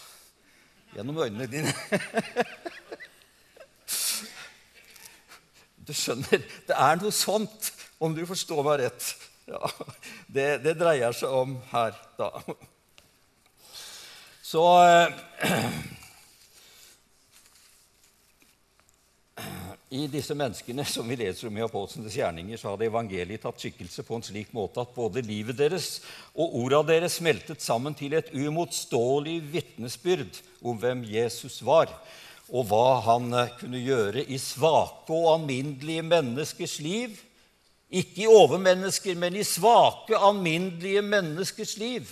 gjennom 0.96 1.20
øynene 1.22 1.46
dine. 1.50 1.74
Du 5.88 5.94
skjønner, 5.96 6.42
det 6.68 6.74
er 6.76 6.98
noe 7.00 7.14
sånt, 7.14 7.70
om 8.02 8.12
du 8.12 8.20
forstår 8.28 8.60
meg 8.66 8.82
rett. 8.82 9.06
Ja, 9.48 9.70
det, 10.28 10.48
det 10.60 10.74
dreier 10.76 11.14
seg 11.16 11.32
om 11.32 11.54
her, 11.70 11.96
da. 12.18 12.28
Så 14.44 14.64
I 19.88 20.02
disse 20.12 20.34
menneskene 20.36 20.84
som 20.84 21.08
vi 21.08 21.16
leser 21.16 21.48
om 21.48 21.56
i 21.56 21.62
Apostlenes 21.64 22.12
gjerninger, 22.18 22.58
så 22.60 22.74
hadde 22.74 22.90
evangeliet 22.90 23.40
tatt 23.40 23.62
skikkelse 23.62 24.02
på 24.04 24.18
en 24.18 24.24
slik 24.26 24.50
måte 24.52 24.82
at 24.82 24.92
både 24.92 25.22
livet 25.24 25.56
deres 25.56 26.02
og 26.34 26.58
orda 26.60 26.82
deres 26.90 27.16
smeltet 27.16 27.64
sammen 27.64 27.96
til 27.96 28.18
et 28.18 28.28
uimotståelig 28.34 29.38
vitnesbyrd 29.54 30.42
om 30.60 30.76
hvem 30.82 31.06
Jesus 31.08 31.62
var, 31.64 31.88
og 32.52 32.68
hva 32.68 33.00
han 33.08 33.32
eh, 33.32 33.56
kunne 33.62 33.80
gjøre 33.80 34.26
i 34.28 34.36
svake 34.40 35.08
og 35.08 35.32
alminnelige 35.38 36.04
menneskers 36.04 36.78
liv. 36.84 37.16
Ikke 37.88 38.26
i 38.26 38.28
overmennesker, 38.28 39.16
men 39.16 39.40
i 39.40 39.48
svake, 39.48 40.12
alminnelige 40.12 41.00
menneskers 41.00 41.78
liv. 41.80 42.08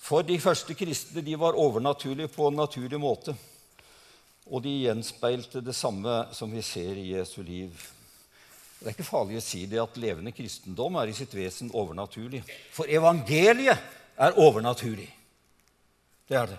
For 0.00 0.24
de 0.24 0.40
første 0.40 0.72
kristne 0.76 1.20
de 1.24 1.36
var 1.36 1.60
overnaturlige 1.60 2.32
på 2.32 2.48
en 2.48 2.62
naturlig 2.64 3.00
måte 3.00 3.36
og 4.50 4.62
de 4.64 4.72
gjenspeilte 4.84 5.62
det 5.62 5.74
samme 5.76 6.24
som 6.34 6.50
vi 6.50 6.62
ser 6.66 6.98
i 6.98 7.12
Jesu 7.12 7.42
liv. 7.42 7.70
Det 8.82 8.88
er 8.88 8.96
ikke 8.96 9.06
farlig 9.06 9.38
å 9.38 9.44
si 9.44 9.62
det 9.70 9.78
at 9.78 9.98
levende 10.02 10.34
kristendom 10.34 10.96
er 10.98 11.12
i 11.12 11.14
sitt 11.14 11.34
vesen 11.36 11.70
overnaturlig. 11.70 12.42
For 12.74 12.90
evangeliet 12.90 13.78
er 14.18 14.38
overnaturlig. 14.42 15.06
Det 16.26 16.38
er 16.38 16.50
det. 16.50 16.58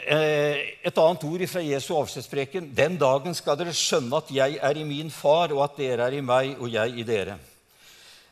Eh, 0.00 0.58
et 0.88 0.98
annet 0.98 1.24
ord 1.28 1.46
fra 1.46 1.62
Jesu 1.62 1.92
avskjedspreken.: 1.94 2.70
Den 2.74 2.96
dagen 2.98 3.36
skal 3.36 3.58
dere 3.60 3.74
skjønne 3.76 4.18
at 4.18 4.30
jeg 4.34 4.58
er 4.62 4.76
i 4.80 4.84
min 4.88 5.10
far, 5.10 5.52
og 5.52 5.62
at 5.64 5.76
dere 5.78 6.08
er 6.08 6.18
i 6.18 6.24
meg, 6.24 6.56
og 6.58 6.72
jeg 6.72 6.98
i 6.98 7.06
dere. 7.06 7.38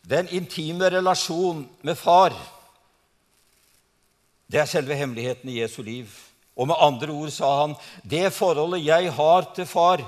Den 0.09 0.31
intime 0.33 0.89
relasjon 0.89 1.69
med 1.83 1.99
far, 2.01 2.33
det 4.49 4.61
er 4.63 4.71
selve 4.71 4.97
hemmeligheten 4.97 5.51
i 5.53 5.61
Jesu 5.61 5.83
liv. 5.83 6.09
Og 6.59 6.67
med 6.67 6.81
andre 6.83 7.13
ord 7.15 7.31
sa 7.31 7.61
han, 7.61 7.77
'Det 8.03 8.33
forholdet 8.35 8.85
jeg 8.85 9.13
har 9.13 9.43
til 9.55 9.67
far, 9.67 10.03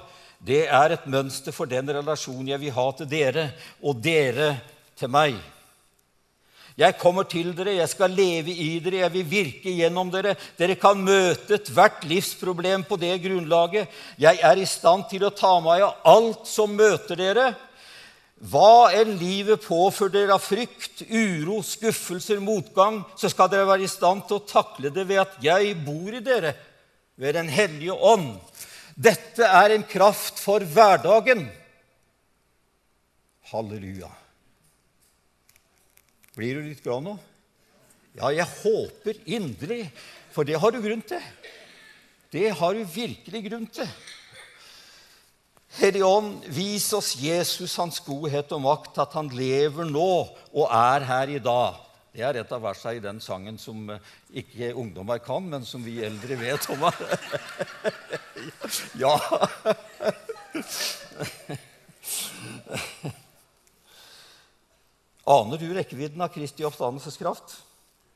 det 0.45 0.67
er 0.67 0.93
et 0.93 1.07
mønster 1.07 1.53
for 1.53 1.65
den 1.65 1.87
relasjonen 1.87 2.49
jeg 2.49 2.61
vil 2.61 2.73
ha 2.73 2.91
til 2.93 3.07
dere, 3.07 3.53
og 3.83 4.03
dere 4.03 4.61
til 4.97 5.09
meg.' 5.09 5.41
Jeg 6.81 6.97
kommer 6.97 7.27
til 7.29 7.51
dere, 7.53 7.75
jeg 7.77 7.89
skal 7.93 8.11
leve 8.11 8.55
i 8.55 8.79
dere, 8.81 9.03
jeg 9.03 9.13
vil 9.13 9.27
virke 9.29 9.73
gjennom 9.75 10.09
dere. 10.11 10.37
Dere 10.57 10.79
kan 10.81 10.97
møte 10.97 11.59
ethvert 11.59 12.07
livsproblem 12.09 12.87
på 12.89 12.97
det 12.97 13.19
grunnlaget. 13.21 13.91
Jeg 14.17 14.39
er 14.41 14.57
i 14.57 14.65
stand 14.65 15.05
til 15.11 15.27
å 15.27 15.35
ta 15.35 15.59
meg 15.61 15.83
av 15.85 15.99
alt 16.09 16.49
som 16.49 16.73
møter 16.73 17.21
dere. 17.21 17.51
Hva 18.41 18.89
enn 18.97 19.19
livet 19.21 19.61
påfører 19.67 20.13
dere 20.15 20.37
av 20.39 20.41
frykt, 20.41 21.03
uro, 21.13 21.59
skuffelser, 21.67 22.41
motgang, 22.41 23.03
så 23.21 23.29
skal 23.29 23.51
dere 23.53 23.69
være 23.69 23.85
i 23.85 23.91
stand 23.91 24.25
til 24.29 24.39
å 24.39 24.47
takle 24.49 24.93
det 24.95 25.05
ved 25.11 25.21
at 25.21 25.35
jeg 25.45 25.75
bor 25.85 26.15
i 26.17 26.23
dere, 26.25 26.55
ved 27.21 27.37
Den 27.37 27.51
hellige 27.53 27.93
ånd. 27.93 28.39
Dette 28.97 29.45
er 29.45 29.75
en 29.75 29.85
kraft 29.85 30.41
for 30.41 30.65
hverdagen. 30.65 31.45
Halleluja. 33.51 34.09
Blir 36.39 36.57
du 36.57 36.71
litt 36.71 36.81
glad 36.85 37.05
nå? 37.05 37.19
Ja, 38.17 38.31
jeg 38.33 38.49
håper 38.49 39.21
inderlig, 39.29 39.85
for 40.33 40.49
det 40.49 40.57
har 40.63 40.73
du 40.73 40.81
grunn 40.81 41.05
til. 41.05 41.21
Det 42.33 42.49
har 42.57 42.75
du 42.75 42.89
virkelig 42.89 43.45
grunn 43.51 43.69
til. 43.69 43.91
Hellige 45.79 46.05
Ånd, 46.05 46.45
vis 46.51 46.93
oss 46.97 47.13
Jesus, 47.15 47.77
hans 47.79 48.01
godhet 48.03 48.51
og 48.57 48.61
makt, 48.65 48.99
at 48.99 49.13
han 49.15 49.29
lever 49.31 49.85
nå 49.87 50.27
og 50.51 50.67
er 50.67 51.01
her 51.07 51.31
i 51.31 51.39
dag. 51.43 51.75
Det 52.11 52.25
er 52.27 52.35
et 52.41 52.53
av 52.53 52.63
versene 52.65 52.99
i 52.99 53.03
den 53.05 53.21
sangen 53.23 53.55
som 53.61 53.91
eh, 53.95 54.03
ikke 54.43 54.75
ungdommer 54.75 55.19
kan, 55.23 55.47
men 55.47 55.63
som 55.65 55.85
vi 55.87 56.03
eldre 56.03 56.35
vet 56.41 56.67
om. 56.75 56.83
ja. 59.05 59.15
Aner 65.31 65.55
du 65.63 65.71
rekkevidden 65.77 66.21
av 66.27 66.35
Kristi 66.35 66.67
oppstandelseskraft? 66.67 67.63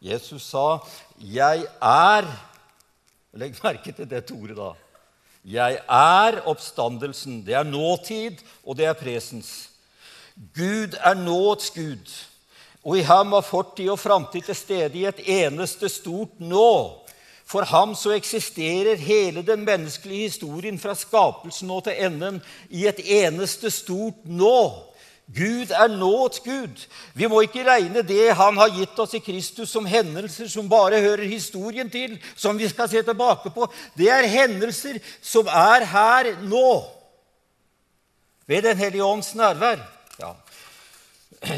Jesus 0.03 0.43
sa, 0.51 0.83
'Jeg 1.23 1.67
er' 1.81 2.35
Legg 3.35 3.57
merke 3.63 3.91
til 3.91 4.07
det 4.11 4.31
ordet, 4.31 4.57
da. 4.57 4.75
Jeg 5.45 5.79
er 5.89 6.41
oppstandelsen. 6.49 7.43
Det 7.45 7.55
er 7.55 7.67
nåtid, 7.69 8.41
og 8.65 8.77
det 8.77 8.87
er 8.89 8.97
presens. 8.97 9.69
Gud 10.57 10.97
er 10.99 11.15
nåets 11.15 11.71
Gud, 11.71 12.11
og 12.85 12.99
i 12.99 13.05
ham 13.07 13.31
var 13.31 13.45
fortid 13.47 13.91
og 13.93 14.01
framtid 14.03 14.49
til 14.49 14.57
stede 14.57 14.99
i 14.99 15.05
et 15.07 15.21
eneste 15.31 15.89
stort 15.89 16.41
nå. 16.41 17.01
For 17.47 17.63
ham 17.69 17.93
så 17.95 18.17
eksisterer 18.17 18.97
hele 18.97 19.45
den 19.47 19.65
menneskelige 19.65 20.31
historien 20.31 20.79
fra 20.81 20.95
skapelsen 20.97 21.71
og 21.71 21.85
til 21.85 22.01
enden 22.07 22.41
i 22.71 22.87
et 22.89 23.01
eneste 23.05 23.71
stort 23.71 24.25
nå. 24.25 24.73
Gud 25.27 25.71
er 25.71 25.89
nåds 25.89 26.41
Gud. 26.45 26.85
Vi 27.15 27.27
må 27.27 27.41
ikke 27.41 27.65
regne 27.65 28.03
det 28.05 28.35
han 28.37 28.59
har 28.61 28.75
gitt 28.77 28.99
oss 29.01 29.15
i 29.17 29.23
Kristus, 29.25 29.71
som 29.73 29.87
hendelser 29.89 30.51
som 30.53 30.69
bare 30.69 31.01
hører 31.01 31.25
historien 31.25 31.89
til, 31.91 32.19
som 32.37 32.59
vi 32.59 32.69
skal 32.69 32.91
se 32.93 33.03
tilbake 33.03 33.51
på. 33.55 33.69
Det 33.97 34.11
er 34.13 34.29
hendelser 34.29 35.01
som 35.25 35.49
er 35.49 35.87
her 35.89 36.31
nå, 36.45 36.85
ved 38.47 38.63
Den 38.63 38.77
hellige 38.77 39.05
ånds 39.05 39.35
nærvær. 39.35 39.81
Ja. 40.21 40.35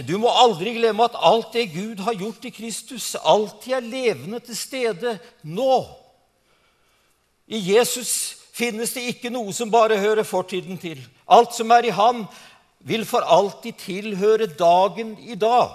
Du 0.06 0.16
må 0.18 0.30
aldri 0.30 0.76
glemme 0.78 1.04
at 1.04 1.18
alt 1.18 1.52
det 1.52 1.72
Gud 1.74 1.98
har 2.06 2.14
gjort 2.14 2.44
i 2.46 2.50
Kristus, 2.50 3.16
alltid 3.18 3.72
er 3.72 3.80
levende 3.80 4.40
til 4.40 4.56
stede 4.56 5.18
nå. 5.42 5.84
I 7.46 7.58
Jesus 7.74 8.36
finnes 8.54 8.94
det 8.94 9.04
ikke 9.10 9.30
noe 9.30 9.52
som 9.54 9.70
bare 9.70 9.98
hører 9.98 10.26
fortiden 10.26 10.78
til. 10.78 11.02
Alt 11.28 11.54
som 11.54 11.70
er 11.70 11.86
i 11.86 11.94
Han, 11.94 12.24
vil 12.86 13.04
for 13.08 13.26
alltid 13.26 13.80
tilhøre 13.82 14.46
dagen 14.46 15.16
i 15.18 15.34
dag. 15.34 15.74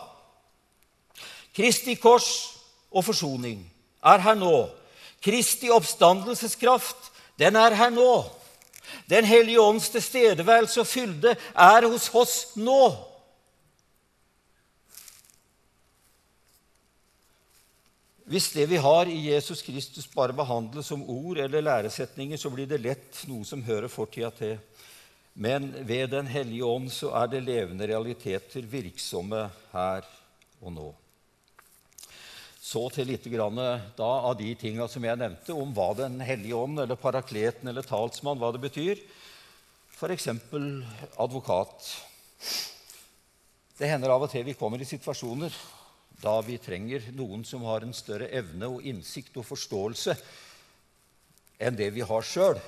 Kristi 1.55 1.97
kors 1.99 2.29
og 2.91 3.03
forsoning 3.05 3.65
er 4.03 4.23
her 4.23 4.37
nå. 4.39 4.69
Kristi 5.21 5.69
oppstandelseskraft, 5.69 7.11
den 7.39 7.59
er 7.59 7.75
her 7.75 7.91
nå. 7.93 8.13
Den 9.11 9.27
hellige 9.27 9.61
ånds 9.61 9.89
tilstedeværelse 9.91 10.81
og 10.81 10.87
fylde 10.87 11.35
er 11.51 11.87
hos 11.87 12.09
oss 12.15 12.35
nå. 12.55 12.83
Hvis 18.31 18.53
det 18.55 18.69
vi 18.71 18.79
har 18.79 19.09
i 19.11 19.25
Jesus 19.33 19.59
Kristus, 19.61 20.07
bare 20.07 20.33
behandles 20.33 20.87
som 20.87 21.03
ord 21.03 21.37
eller 21.43 21.61
læresetninger, 21.61 22.39
så 22.39 22.49
blir 22.49 22.69
det 22.69 22.79
lett 22.79 23.25
noe 23.27 23.43
som 23.43 23.63
hører 23.67 23.91
fortida 23.91 24.29
til. 24.31 24.55
Men 25.33 25.71
ved 25.87 26.09
Den 26.11 26.27
hellige 26.27 26.65
ånd 26.67 26.91
så 26.91 27.13
er 27.21 27.29
det 27.31 27.45
levende 27.45 27.87
realiteter 27.87 28.65
virksomme 28.67 29.45
her 29.71 30.07
og 30.61 30.73
nå. 30.75 30.89
Så 32.61 32.85
til 32.93 33.09
litt 33.09 33.25
grann, 33.31 33.57
da, 33.97 34.09
av 34.29 34.35
de 34.39 34.51
tinga 34.55 34.85
som 34.87 35.03
jeg 35.03 35.19
nevnte, 35.19 35.55
om 35.55 35.73
hva 35.75 35.89
Den 35.97 36.19
hellige 36.23 36.55
ånd, 36.55 36.79
eller 36.79 36.99
parakleten 36.99 37.67
eller 37.67 37.87
talsmann, 37.87 38.39
hva 38.39 38.51
det 38.53 38.61
betyr. 38.63 39.01
F.eks. 39.97 40.27
advokat. 41.17 41.89
Det 43.77 43.89
hender 43.89 44.13
av 44.13 44.27
og 44.27 44.31
til 44.31 44.45
vi 44.45 44.57
kommer 44.57 44.81
i 44.81 44.87
situasjoner 44.87 45.55
da 46.21 46.35
vi 46.45 46.59
trenger 46.61 47.07
noen 47.17 47.41
som 47.47 47.63
har 47.65 47.81
en 47.81 47.95
større 47.97 48.27
evne 48.29 48.67
og 48.69 48.85
innsikt 48.85 49.39
og 49.41 49.47
forståelse 49.47 50.13
enn 51.61 51.77
det 51.77 51.89
vi 51.95 52.05
har 52.05 52.25
sjøl. 52.25 52.59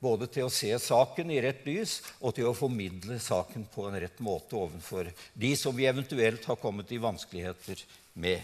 Både 0.00 0.30
til 0.32 0.46
å 0.46 0.52
se 0.52 0.70
saken 0.80 1.28
i 1.28 1.40
rett 1.44 1.60
lys 1.68 1.98
og 2.24 2.32
til 2.36 2.48
å 2.48 2.56
formidle 2.56 3.18
saken 3.20 3.66
på 3.68 3.84
en 3.88 3.98
rett 4.00 4.22
måte 4.24 4.56
overfor 4.56 5.10
de 5.36 5.50
som 5.60 5.76
vi 5.76 5.88
eventuelt 5.90 6.46
har 6.48 6.56
kommet 6.60 6.92
i 6.92 7.00
vanskeligheter 7.02 7.82
med. 8.16 8.40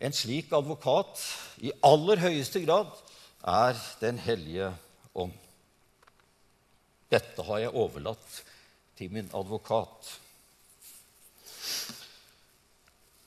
En 0.00 0.12
slik 0.16 0.52
advokat 0.52 1.20
i 1.64 1.72
aller 1.84 2.20
høyeste 2.20 2.60
grad 2.66 2.92
er 3.40 3.76
Den 4.02 4.20
hellige 4.20 4.68
ånd. 5.16 5.32
Dette 7.10 7.42
har 7.42 7.64
jeg 7.64 7.74
overlatt 7.74 8.40
til 9.00 9.10
min 9.16 9.32
advokat. 9.32 10.12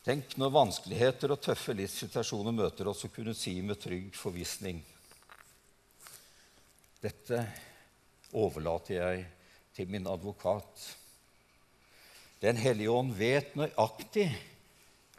Tenk 0.05 0.37
når 0.37 0.53
vanskeligheter 0.53 1.33
og 1.33 1.41
tøffe 1.41 1.73
livssituasjoner 1.73 2.53
møter 2.53 2.87
oss, 2.91 3.05
å 3.07 3.11
kunne 3.11 3.33
si 3.33 3.57
med 3.65 3.81
trygg 3.81 4.13
forvissning 4.19 4.83
Dette 7.03 7.43
overlater 8.31 8.95
jeg 8.95 9.23
til 9.75 9.89
min 9.91 10.07
advokat. 10.07 10.89
Den 12.43 12.59
hellige 12.59 12.91
ånd 12.91 13.13
vet 13.17 13.55
nøyaktig 13.59 14.29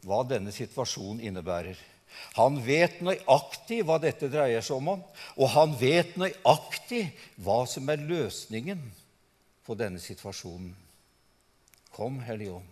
hva 0.04 0.22
denne 0.28 0.52
situasjonen 0.52 1.22
innebærer. 1.24 1.76
Han 2.38 2.60
vet 2.64 3.00
nøyaktig 3.04 3.82
hva 3.86 3.98
dette 4.02 4.28
dreier 4.30 4.64
seg 4.64 4.78
om, 4.78 5.02
og 5.36 5.48
han 5.54 5.74
vet 5.80 6.14
nøyaktig 6.20 7.06
hva 7.42 7.64
som 7.68 7.88
er 7.90 8.04
løsningen 8.04 8.80
på 9.64 9.76
denne 9.78 10.00
situasjonen. 10.02 10.74
Kom, 11.94 12.20
Hellige 12.26 12.58
Ånd. 12.58 12.70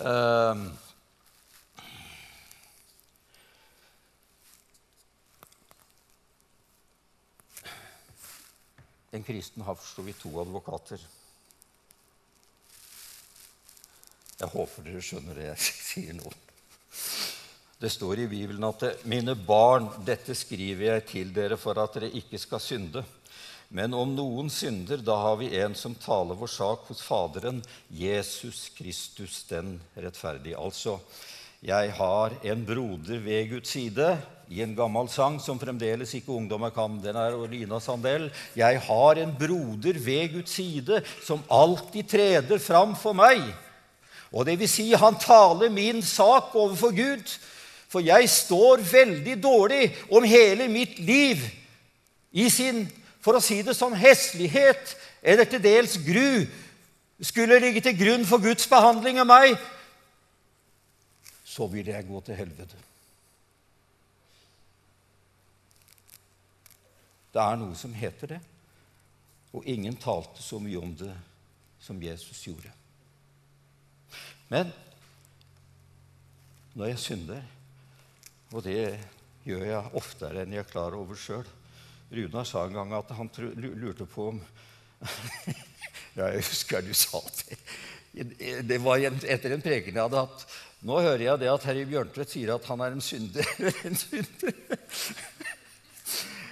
Uh, 0.00 0.70
en 9.10 9.24
kristen 9.26 9.62
har 9.66 9.74
for 9.74 10.06
vidt 10.06 10.20
to 10.22 10.30
advokater. 10.42 11.02
Jeg 14.40 14.48
håper 14.54 14.86
dere 14.86 15.02
skjønner 15.04 15.36
det 15.36 15.48
jeg 15.50 15.64
sier 15.90 16.16
nå. 16.16 16.32
Det 17.80 17.88
står 17.88 18.20
i 18.20 18.28
Bibelen 18.28 18.64
at 18.68 19.04
'mine 19.08 19.34
barn, 19.34 19.88
dette 20.04 20.34
skriver 20.36 20.92
jeg 20.92 21.06
til 21.08 21.32
dere 21.32 21.56
for 21.56 21.78
at 21.80 21.96
dere 21.96 22.12
ikke 22.12 22.38
skal 22.38 22.60
synde'. 22.60 23.04
Men 23.70 23.94
om 23.94 24.16
noen 24.16 24.48
synder, 24.50 24.98
da 24.98 25.14
har 25.16 25.36
vi 25.38 25.52
en 25.62 25.76
som 25.78 25.94
taler 25.94 26.34
vår 26.34 26.50
sak 26.50 26.88
hos 26.90 27.02
Faderen, 27.06 27.60
Jesus 27.88 28.68
Kristus 28.74 29.44
den 29.46 29.76
rettferdige. 29.94 30.58
Altså, 30.58 30.98
jeg 31.60 31.92
har 31.92 32.32
en 32.40 32.60
broder 32.64 33.18
ved 33.20 33.50
Guds 33.50 33.68
side 33.68 34.06
i 34.48 34.62
en 34.64 34.72
gammel 34.74 35.10
sang 35.12 35.34
som 35.44 35.58
fremdeles 35.60 36.14
ikke 36.16 36.32
ungdommer 36.32 36.72
kan. 36.72 36.94
Den 37.04 37.18
er 37.20 37.36
Lina 37.50 37.78
Sandel. 37.84 38.30
Jeg 38.56 38.80
har 38.80 39.18
en 39.20 39.34
broder 39.38 39.98
ved 40.00 40.32
Guds 40.32 40.54
side 40.56 41.02
som 41.22 41.42
alltid 41.52 42.08
treder 42.08 42.58
fram 42.58 42.94
for 42.96 43.12
meg. 43.12 43.42
Og 44.32 44.46
det 44.46 44.56
vil 44.58 44.70
si, 44.72 44.88
han 44.96 45.18
taler 45.20 45.68
min 45.68 46.00
sak 46.02 46.54
overfor 46.56 46.94
Gud. 46.96 47.28
For 47.92 48.00
jeg 48.00 48.30
står 48.30 48.80
veldig 48.92 49.36
dårlig 49.42 49.90
om 50.10 50.24
hele 50.24 50.68
mitt 50.68 50.96
liv 50.98 51.42
i 52.32 52.48
sin 52.48 52.86
for 53.20 53.36
å 53.36 53.42
si 53.44 53.58
det 53.60 53.74
sånn, 53.76 53.98
heslighet 54.00 54.94
eller 55.20 55.44
til 55.44 55.60
dels 55.60 55.98
gru 56.06 56.46
skulle 57.20 57.60
ligge 57.60 57.82
til 57.84 57.98
grunn 57.98 58.24
for 58.24 58.40
Guds 58.40 58.64
behandling 58.70 59.20
av 59.20 59.28
meg, 59.28 59.58
så 61.50 61.66
vil 61.70 61.90
jeg 61.90 62.06
gå 62.06 62.20
til 62.22 62.38
helvete. 62.38 62.78
Det 67.30 67.42
er 67.42 67.58
noe 67.58 67.74
som 67.78 67.94
heter 67.94 68.36
det, 68.36 68.40
og 69.54 69.66
ingen 69.70 69.96
talte 69.98 70.42
så 70.42 70.60
mye 70.62 70.78
om 70.78 70.92
det 70.98 71.14
som 71.82 71.98
Jesus 72.02 72.42
gjorde. 72.46 72.70
Men 74.50 74.70
når 76.74 76.92
jeg 76.92 77.02
synder, 77.02 77.42
og 78.50 78.62
det 78.66 78.98
gjør 79.46 79.64
jeg 79.66 79.98
oftere 79.98 80.42
enn 80.42 80.54
jeg 80.54 80.64
er 80.64 80.70
klar 80.70 80.94
over 80.98 81.18
sjøl 81.18 81.46
Runar 82.10 82.46
sa 82.48 82.64
en 82.66 82.74
gang 82.74 82.90
at 82.96 83.12
han 83.14 83.28
lurte 83.54 84.06
på 84.10 84.32
om 84.32 84.40
Ja, 86.16 86.26
jeg 86.34 86.42
husker 86.42 86.82
du 86.82 86.90
sa 86.98 87.20
det. 87.22 87.54
Det 88.12 88.78
var 88.82 89.04
etter 89.06 89.54
en 89.54 89.62
preken 89.62 89.94
jeg 89.94 90.02
hadde 90.02 90.24
hatt. 90.24 90.44
Nå 90.86 90.96
hører 90.98 91.22
jeg 91.26 91.42
det 91.42 91.50
at 91.52 91.66
Herre 91.68 91.86
Bjørntvedt 91.86 92.32
sier 92.32 92.54
at 92.54 92.66
han 92.70 92.82
er 92.82 92.96
en 92.96 93.04
synder. 93.04 93.46
en 93.86 93.98
synder. 94.00 94.54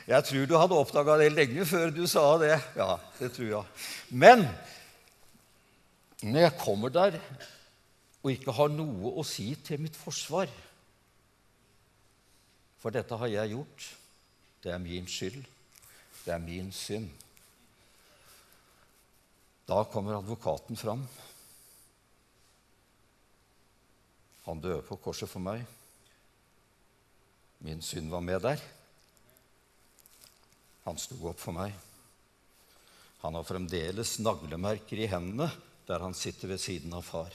Jeg 0.08 0.24
tror 0.24 0.46
du 0.48 0.56
hadde 0.56 0.76
oppdaga 0.78 1.18
det 1.20 1.32
lenge 1.34 1.64
før 1.68 1.90
du 1.92 2.04
sa 2.08 2.24
det. 2.40 2.54
Ja, 2.78 2.94
det 3.18 3.32
tror 3.34 3.48
jeg. 3.50 3.64
Men 4.08 4.46
når 6.22 6.46
jeg 6.46 6.58
kommer 6.60 6.92
der 6.92 7.18
og 8.22 8.32
ikke 8.32 8.54
har 8.54 8.72
noe 8.72 9.12
å 9.20 9.24
si 9.26 9.52
til 9.64 9.80
mitt 9.80 9.96
forsvar 9.96 10.50
For 12.82 12.94
dette 12.94 13.16
har 13.18 13.30
jeg 13.30 13.54
gjort. 13.56 13.86
Det 14.62 14.70
er 14.74 14.82
min 14.82 15.06
skyld. 15.10 15.40
Det 16.24 16.34
er 16.34 16.42
min 16.42 16.68
synd. 16.74 17.08
Da 19.68 19.82
kommer 19.90 20.18
advokaten 20.18 20.78
fram. 20.78 21.02
Han 24.48 24.62
døde 24.64 24.80
på 24.88 24.96
korset 24.96 25.28
for 25.28 25.44
meg. 25.44 25.60
Min 27.60 27.82
synd 27.84 28.08
var 28.08 28.22
med 28.24 28.40
der. 28.40 28.62
Han 30.86 30.96
sto 30.96 31.18
opp 31.28 31.40
for 31.42 31.52
meg. 31.52 31.74
Han 33.20 33.36
har 33.36 33.44
fremdeles 33.44 34.14
naglemerker 34.24 35.04
i 35.04 35.10
hendene 35.10 35.50
der 35.88 36.00
han 36.04 36.16
sitter 36.16 36.48
ved 36.48 36.60
siden 36.60 36.92
av 36.96 37.04
far. 37.04 37.32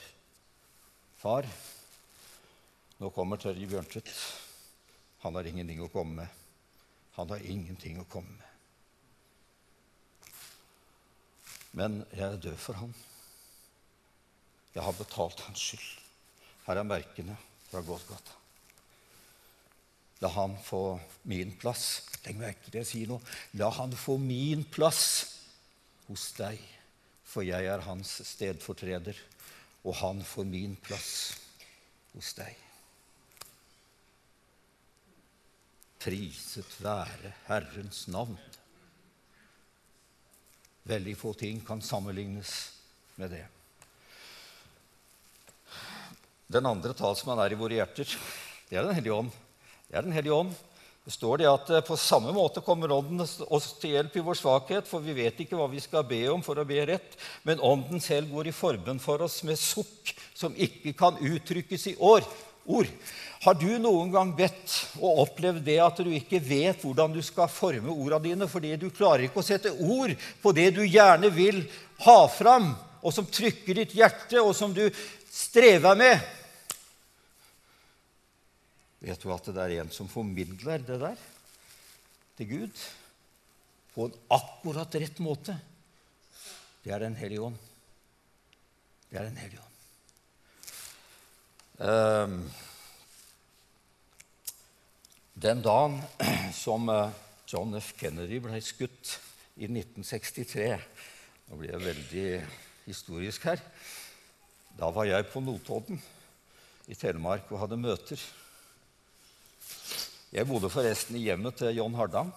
Far, 1.18 1.46
nå 2.98 3.10
kommer 3.14 3.38
Terje 3.38 3.66
Bjørntvedt. 3.70 4.10
Han 5.24 5.38
har 5.38 5.46
ingenting 5.50 5.82
å 5.82 5.90
komme 5.90 6.22
med. 6.22 6.28
Han 7.16 7.30
har 7.30 7.46
ingenting 7.46 7.98
å 8.02 8.06
komme 8.10 8.34
med. 8.34 8.50
Men 11.74 12.00
jeg 12.12 12.26
er 12.28 12.42
død 12.50 12.58
for 12.62 12.78
han. 12.78 12.94
Jeg 14.74 14.82
har 14.86 14.98
betalt 14.98 15.46
hans 15.46 15.62
skyld. 15.70 16.03
Her 16.64 16.80
er 16.80 16.88
merkene 16.88 17.36
fra 17.68 17.82
Gåsgata. 17.84 18.40
La 20.22 20.30
han 20.32 20.56
få 20.64 20.98
min 21.28 21.52
plass. 21.60 22.04
Legg 22.24 22.38
merke 22.40 22.70
til 22.70 22.80
jeg 22.80 22.88
sier 22.88 23.10
nå. 23.10 23.18
La 23.60 23.68
han 23.76 23.92
få 23.98 24.16
min 24.20 24.64
plass 24.72 25.04
hos 26.06 26.30
deg, 26.38 26.60
for 27.24 27.44
jeg 27.44 27.68
er 27.68 27.84
hans 27.84 28.16
stedfortreder, 28.28 29.18
og 29.84 29.96
han 30.00 30.22
får 30.24 30.48
min 30.48 30.76
plass 30.80 31.10
hos 32.14 32.32
deg. 32.38 32.56
Priset 36.04 36.76
være 36.84 37.32
Herrens 37.46 38.06
navn. 38.12 38.36
Veldig 40.84 41.14
få 41.16 41.32
ting 41.40 41.62
kan 41.64 41.80
sammenlignes 41.84 42.52
med 43.16 43.32
det. 43.32 43.44
Den 46.54 46.68
andre 46.70 46.94
talsmann 46.94 47.40
er 47.42 47.52
i 47.52 47.58
våre 47.58 47.80
hjerter. 47.80 48.14
Det 48.68 48.78
er 48.78 48.86
Den 48.86 48.94
hellige 48.96 49.18
ånd. 49.18 49.34
Det 49.88 49.98
er 49.98 50.06
Den 50.06 50.14
hellige 50.14 50.38
ånd. 50.38 50.54
Det 51.04 51.12
står 51.12 51.42
det 51.42 51.48
at 51.50 51.68
eh, 51.68 51.82
på 51.84 51.98
samme 52.00 52.32
måte 52.32 52.62
kommer 52.64 52.92
Ånden 52.94 53.20
oss 53.20 53.66
til 53.76 53.92
hjelp 53.92 54.14
i 54.16 54.22
vår 54.24 54.38
svakhet, 54.40 54.86
for 54.88 55.04
vi 55.04 55.12
vet 55.18 55.42
ikke 55.42 55.58
hva 55.58 55.66
vi 55.68 55.82
skal 55.84 56.06
be 56.08 56.22
om 56.32 56.40
for 56.44 56.56
å 56.56 56.64
be 56.64 56.78
rett, 56.88 57.18
men 57.44 57.60
Ånden 57.60 58.00
selv 58.00 58.30
går 58.32 58.48
i 58.48 58.54
forbønn 58.56 59.02
for 59.02 59.20
oss 59.26 59.42
med 59.44 59.60
sukk 59.60 60.14
som 60.32 60.56
ikke 60.56 60.94
kan 60.96 61.18
uttrykkes 61.20 61.90
i 61.92 61.94
år, 62.00 62.24
ord. 62.64 62.88
Har 63.44 63.58
du 63.60 63.68
noen 63.76 64.08
gang 64.14 64.30
bedt 64.32 64.78
og 64.96 65.26
opplevd 65.26 65.66
det 65.66 65.76
at 65.84 66.00
du 66.00 66.08
ikke 66.16 66.40
vet 66.40 66.80
hvordan 66.80 67.12
du 67.12 67.20
skal 67.20 67.50
forme 67.52 67.92
ordene 67.92 68.24
dine 68.24 68.48
fordi 68.48 68.72
du 68.80 68.86
klarer 68.88 69.26
ikke 69.26 69.42
å 69.42 69.44
sette 69.44 69.74
ord 69.84 70.14
på 70.40 70.54
det 70.56 70.70
du 70.78 70.80
gjerne 70.86 71.28
vil 71.34 71.60
ha 72.06 72.16
fram, 72.32 72.70
og 73.04 73.12
som 73.12 73.28
trykker 73.28 73.82
ditt 73.82 73.92
hjerte, 73.98 74.40
og 74.40 74.56
som 74.56 74.72
du 74.72 74.86
strever 75.28 76.00
med? 76.00 76.24
Vet 79.04 79.20
du 79.20 79.28
at 79.34 79.48
det 79.52 79.60
er 79.60 79.82
en 79.82 79.90
som 79.92 80.08
formidler 80.08 80.80
det 80.80 80.96
der 81.02 81.24
til 82.38 82.48
Gud 82.48 82.84
på 83.94 84.08
en 84.08 84.14
akkurat 84.32 84.96
rett 84.96 85.20
måte? 85.22 85.58
Det 86.84 86.92
er 86.92 87.04
Den 87.04 87.16
hellige 87.16 87.44
ånd. 87.44 87.58
Det 89.10 89.18
er 89.20 89.28
Den 89.28 89.36
hellige 89.36 89.60
ånd. 89.60 89.70
Um, 91.74 92.50
den 95.34 95.62
dagen 95.62 95.98
som 96.64 96.88
eh, 96.88 97.10
John 97.50 97.74
F. 97.76 97.92
Kennedy 97.98 98.38
ble 98.40 98.60
skutt 98.62 99.16
i 99.58 99.66
1963 99.66 100.68
Nå 101.48 101.58
blir 101.58 101.74
jeg 101.74 101.82
veldig 101.84 102.28
historisk 102.86 103.44
her. 103.50 103.60
Da 104.78 104.88
var 104.94 105.04
jeg 105.04 105.26
på 105.28 105.42
Notodden 105.44 106.00
i 106.88 106.96
Telemark 106.96 107.50
og 107.52 107.60
hadde 107.60 107.76
møter. 107.82 108.22
Jeg 110.34 110.48
bodde 110.50 110.66
forresten 110.66 111.14
i 111.14 111.28
hjemmet 111.28 111.54
til 111.60 111.76
John 111.76 111.94
Hardang. 111.94 112.32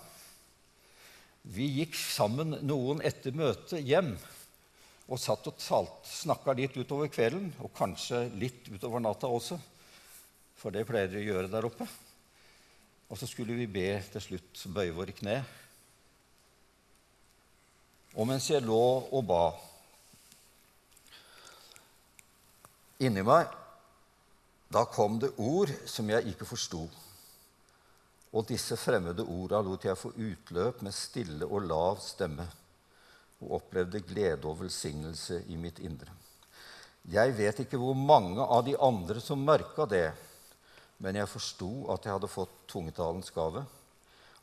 Vi 1.50 1.66
gikk 1.80 1.96
sammen 1.98 2.60
noen 2.62 3.00
etter 3.02 3.34
møtet 3.34 3.82
hjem. 3.82 4.12
og 5.08 5.18
satt 5.24 5.48
og 5.48 5.88
snakka 6.04 6.52
litt 6.52 6.76
utover 6.76 7.08
kvelden, 7.08 7.48
og 7.64 7.72
kanskje 7.72 8.26
litt 8.36 8.68
utover 8.68 9.00
natta 9.00 9.26
også, 9.32 9.56
for 10.60 10.70
det 10.70 10.84
pleier 10.86 11.08
de 11.08 11.22
å 11.22 11.24
gjøre 11.24 11.48
der 11.48 11.64
oppe. 11.64 11.88
Og 13.08 13.18
så 13.18 13.26
skulle 13.26 13.56
vi 13.56 13.70
be 13.72 14.02
til 14.12 14.22
slutt, 14.22 14.66
bøye 14.68 14.92
våre 14.92 15.16
kne. 15.16 15.38
Og 18.20 18.28
mens 18.28 18.50
jeg 18.52 18.68
lå 18.68 18.84
og 19.08 19.26
ba 19.26 19.56
inni 23.00 23.24
meg, 23.24 23.48
da 24.68 24.84
kom 24.86 25.22
det 25.24 25.32
ord 25.40 25.72
som 25.88 26.10
jeg 26.12 26.36
ikke 26.36 26.52
forsto. 26.52 26.84
Og 28.38 28.46
disse 28.46 28.78
fremmede 28.78 29.26
orda 29.26 29.64
lot 29.66 29.88
jeg 29.88 29.98
få 29.98 30.12
utløp 30.14 30.84
med 30.86 30.94
stille 30.94 31.48
og 31.48 31.66
lav 31.66 31.98
stemme 32.04 32.46
og 33.42 33.58
opplevde 33.60 34.04
glede 34.06 34.46
og 34.50 34.60
velsignelse 34.62 35.44
i 35.50 35.58
mitt 35.58 35.80
indre. 35.82 36.14
Jeg 37.08 37.34
vet 37.38 37.64
ikke 37.64 37.80
hvor 37.82 37.98
mange 37.98 38.44
av 38.44 38.66
de 38.68 38.76
andre 38.84 39.22
som 39.24 39.42
merka 39.42 39.86
det, 39.90 40.12
men 41.02 41.16
jeg 41.16 41.30
forsto 41.32 41.70
at 41.94 42.06
jeg 42.06 42.18
hadde 42.18 42.30
fått 42.30 42.54
tungetalens 42.70 43.32
gave. 43.34 43.64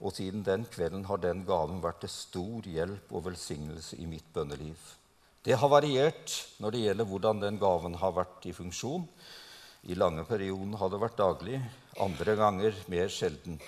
Og 0.00 0.14
siden 0.16 0.42
den 0.46 0.64
kvelden 0.70 1.04
har 1.06 1.20
den 1.22 1.44
gaven 1.46 1.82
vært 1.82 2.02
til 2.02 2.12
stor 2.12 2.66
hjelp 2.66 3.12
og 3.14 3.26
velsignelse 3.28 3.98
i 4.02 4.08
mitt 4.10 4.26
bønneliv. 4.34 4.78
Det 5.44 5.58
har 5.60 5.70
variert 5.70 6.32
når 6.62 6.74
det 6.74 6.82
gjelder 6.86 7.10
hvordan 7.10 7.42
den 7.42 7.60
gaven 7.60 7.98
har 8.00 8.14
vært 8.16 8.46
i 8.48 8.54
funksjon. 8.56 9.04
I 9.84 9.96
lange 9.98 10.24
perioder 10.24 10.78
har 10.80 10.92
det 10.92 11.00
vært 11.02 11.18
daglig, 11.20 11.58
andre 12.00 12.36
ganger 12.38 12.78
mer 12.88 13.10
sjelden. 13.12 13.58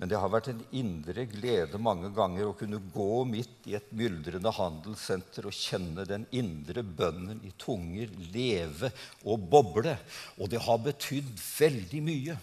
Men 0.00 0.08
det 0.08 0.16
har 0.16 0.30
vært 0.32 0.48
en 0.48 0.60
indre 0.78 1.26
glede 1.28 1.76
mange 1.82 2.08
ganger 2.16 2.48
å 2.48 2.54
kunne 2.56 2.78
gå 2.94 3.24
midt 3.28 3.66
i 3.68 3.74
et 3.76 3.90
myldrende 3.92 4.52
handelssenter 4.56 5.44
og 5.50 5.52
kjenne 5.52 6.06
den 6.08 6.24
indre 6.32 6.80
bønnen 6.80 7.42
i 7.44 7.52
tunger 7.60 8.08
leve 8.32 8.88
og 9.28 9.44
boble. 9.52 9.98
Og 10.40 10.48
det 10.48 10.62
har 10.64 10.80
betydd 10.86 11.34
veldig 11.36 12.00
mye 12.06 12.38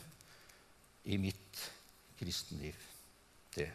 i 1.09 1.17
mitt 1.17 1.65
kristenliv. 2.19 2.77
Det. 3.55 3.71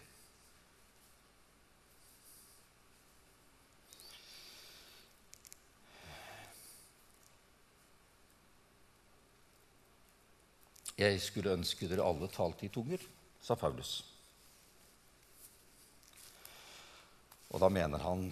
Jeg 11.03 11.19
skulle 11.21 11.57
ønske 11.57 11.89
dere 11.91 12.07
alle 12.07 12.31
talte 12.31 12.69
i 12.69 12.73
tunger 12.73 13.03
sa 13.43 13.57
Paulus. 13.59 14.05
Og 17.51 17.61
da 17.61 17.69
mener 17.69 18.01
han 18.01 18.29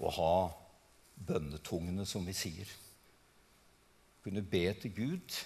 å 0.00 0.12
ha 0.16 0.34
bønnetungene, 1.26 2.06
som 2.08 2.24
vi 2.24 2.34
sier. 2.36 2.70
Kunne 4.24 4.44
be 4.46 4.62
til 4.80 4.94
Gud 4.96 5.40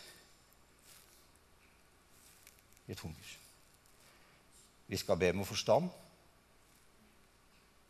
i 2.87 2.95
tunger. 2.95 3.33
Vi 4.87 5.01
skal 5.01 5.19
be 5.19 5.33
med 5.33 5.49
forstand, 5.49 5.89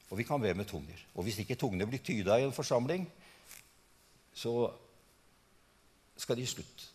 og 0.08 0.18
vi 0.18 0.24
kan 0.24 0.40
be 0.40 0.54
med 0.54 0.68
tunger. 0.70 1.04
Og 1.14 1.26
hvis 1.26 1.42
ikke 1.42 1.58
tungene 1.58 1.88
blir 1.90 2.00
tyda 2.04 2.38
i 2.38 2.46
en 2.46 2.54
forsamling, 2.54 3.04
så 4.34 4.70
skal 6.16 6.38
de 6.38 6.46
slutte. 6.46 6.93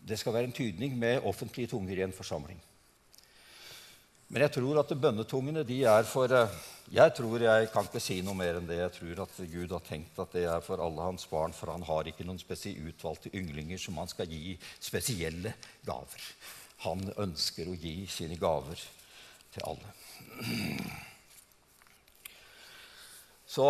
Det 0.00 0.18
skal 0.18 0.34
være 0.34 0.48
en 0.48 0.56
tydning 0.56 0.96
med 0.98 1.26
offentlige 1.28 1.70
tunger 1.74 1.98
i 1.98 2.04
en 2.06 2.16
forsamling. 2.16 2.60
Men 4.30 4.44
jeg 4.44 4.52
tror 4.54 4.78
at 4.78 4.92
bønnetungene 4.94 5.64
de 5.66 5.80
er 5.90 6.04
for 6.06 6.30
eh, 6.30 6.52
Jeg 6.94 7.14
tror 7.14 7.42
jeg 7.42 7.68
kan 7.70 7.86
ikke 7.86 8.02
si 8.02 8.20
noe 8.22 8.38
mer 8.38 8.58
enn 8.58 8.66
det. 8.66 8.78
Jeg 8.78 8.92
tror 8.94 9.22
at 9.24 9.40
Gud 9.50 9.74
har 9.74 9.82
tenkt 9.86 10.18
at 10.22 10.32
det 10.34 10.44
er 10.46 10.62
for 10.62 10.82
alle 10.82 11.06
hans 11.06 11.26
barn, 11.30 11.54
for 11.54 11.70
han 11.70 11.82
har 11.86 12.06
ikke 12.06 12.26
noen 12.26 12.38
spesielt 12.38 12.94
utvalgte 12.94 13.30
ynglinger 13.34 13.78
som 13.78 13.98
han 13.98 14.10
skal 14.10 14.30
gi 14.30 14.56
spesielle 14.78 15.54
gaver. 15.86 16.26
Han 16.86 17.04
ønsker 17.26 17.70
å 17.70 17.78
gi 17.78 18.06
sine 18.10 18.38
gaver 18.40 18.82
til 19.54 19.66
alle. 19.66 19.94
Så 23.50 23.66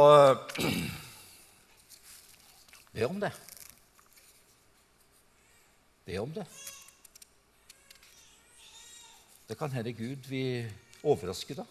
be 2.94 3.08
om 3.08 3.20
det. 3.20 3.32
Be 6.10 6.18
om 6.18 6.32
det. 6.34 6.42
Det 9.46 9.54
kan 9.58 9.70
hende 9.70 9.92
Gud 9.94 10.24
vil 10.26 10.66
overraske 11.06 11.54
deg. 11.54 11.66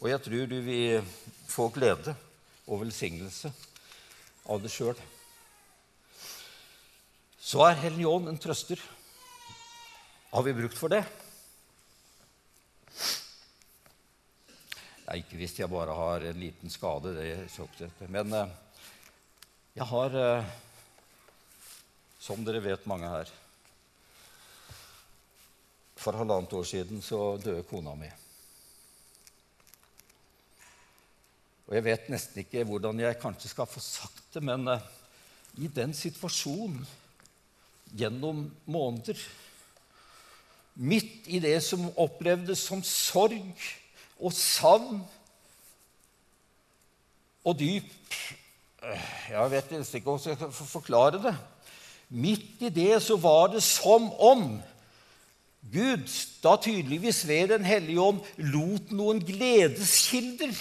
Og 0.00 0.06
jeg 0.08 0.22
tror 0.24 0.46
du 0.48 0.54
vil 0.64 1.10
få 1.50 1.66
glede 1.74 2.14
og 2.64 2.80
velsignelse 2.80 3.50
av 4.48 4.62
det 4.62 4.72
sjøl. 4.72 4.96
Så 7.36 7.66
er 7.66 7.76
Helligånd 7.82 8.30
en 8.30 8.40
trøster. 8.40 8.80
Har 10.30 10.46
vi 10.46 10.54
brukt 10.56 10.78
for 10.80 10.94
det? 10.94 11.02
Nei, 15.10 15.18
ikke 15.20 15.42
hvis 15.42 15.58
jeg 15.60 15.68
bare 15.74 15.98
har 16.00 16.24
en 16.30 16.40
liten 16.40 16.72
skade. 16.72 17.12
det 17.18 17.28
er 17.36 18.08
Men 18.08 18.32
eh, 18.32 18.56
jeg 19.78 19.86
har, 19.86 20.14
eh, 20.18 20.46
som 22.18 22.40
dere 22.42 22.62
vet, 22.64 22.86
mange 22.90 23.06
her 23.06 23.28
For 25.98 26.16
halvannet 26.18 26.52
år 26.54 26.64
siden 26.66 27.02
så 27.02 27.36
døde 27.42 27.62
kona 27.66 27.94
mi. 27.98 28.08
Og 31.68 31.74
jeg 31.76 31.84
vet 31.84 32.08
nesten 32.10 32.42
ikke 32.42 32.64
hvordan 32.66 33.02
jeg 33.02 33.18
kanskje 33.20 33.50
skal 33.50 33.66
få 33.70 33.82
sagt 33.82 34.34
det, 34.34 34.42
men 34.46 34.70
uh, 34.70 34.78
i 35.58 35.66
den 35.66 35.92
situasjonen, 35.94 36.86
gjennom 37.98 38.46
måneder 38.66 39.18
Midt 40.78 41.26
i 41.26 41.40
det 41.42 41.56
som 41.66 41.88
opplevdes 41.98 42.60
som 42.62 42.82
sorg 42.86 43.64
og 44.22 44.30
savn 44.30 45.00
og 47.42 47.56
dyp 47.58 48.14
jeg 48.82 49.50
vet 49.50 49.72
ikke 49.72 50.10
om 50.10 50.20
jeg 50.22 50.38
skal 50.38 50.52
forklare 50.52 51.22
det. 51.22 51.34
Midt 52.08 52.62
i 52.64 52.70
det 52.72 53.02
så 53.04 53.18
var 53.20 53.50
det 53.52 53.62
som 53.62 54.08
om 54.12 54.60
Gud, 55.68 56.06
da 56.42 56.54
tydeligvis 56.56 57.26
ved 57.28 57.48
Den 57.48 57.64
hellige 57.66 58.00
ånd, 58.00 58.20
lot 58.38 58.92
noen 58.94 59.20
gledeskilder 59.20 60.54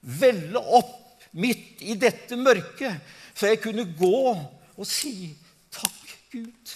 velle 0.00 0.58
opp 0.58 1.26
midt 1.38 1.82
i 1.84 1.94
dette 1.98 2.36
mørket, 2.38 3.02
så 3.34 3.52
jeg 3.52 3.60
kunne 3.62 3.84
gå 3.98 4.20
og 4.32 4.86
si 4.88 5.34
takk, 5.74 6.14
Gud, 6.32 6.74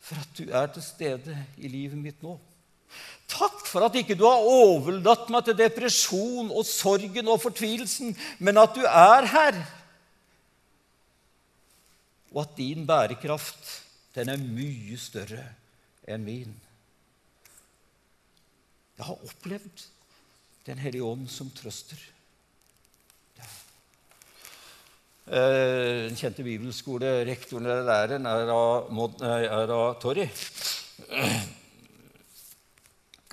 for 0.00 0.22
at 0.22 0.38
du 0.38 0.50
er 0.50 0.70
til 0.72 0.84
stede 0.84 1.36
i 1.58 1.68
livet 1.70 1.98
mitt 1.98 2.22
nå. 2.22 2.36
Takk 3.26 3.64
for 3.66 3.82
at 3.86 3.96
ikke 3.98 4.14
du 4.18 4.24
har 4.28 4.44
overlatt 4.46 5.30
meg 5.34 5.46
til 5.46 5.58
depresjon 5.58 6.52
og 6.54 6.66
sorgen 6.68 7.30
og 7.32 7.40
fortvilelsen, 7.42 8.14
men 8.38 8.62
at 8.62 8.76
du 8.76 8.84
er 8.86 9.26
her. 9.32 9.58
Og 12.34 12.44
at 12.44 12.54
din 12.58 12.86
bærekraft, 12.86 13.72
den 14.14 14.30
er 14.30 14.40
mye 14.40 14.98
større 15.00 15.42
enn 16.06 16.24
min. 16.24 16.54
Jeg 18.96 19.06
har 19.10 19.28
opplevd 19.28 19.86
Den 20.66 20.80
hellige 20.82 21.06
ånd 21.06 21.28
som 21.30 21.46
trøster. 21.54 22.00
Eh, 25.26 26.06
den 26.06 26.18
kjente 26.18 26.42
bibelskolerektoren 26.42 27.66
eller 27.66 27.86
læreren 27.86 28.26
er 28.26 28.50
av, 28.50 28.90
er 29.26 29.72
av 29.74 29.94
Torry. 30.02 30.26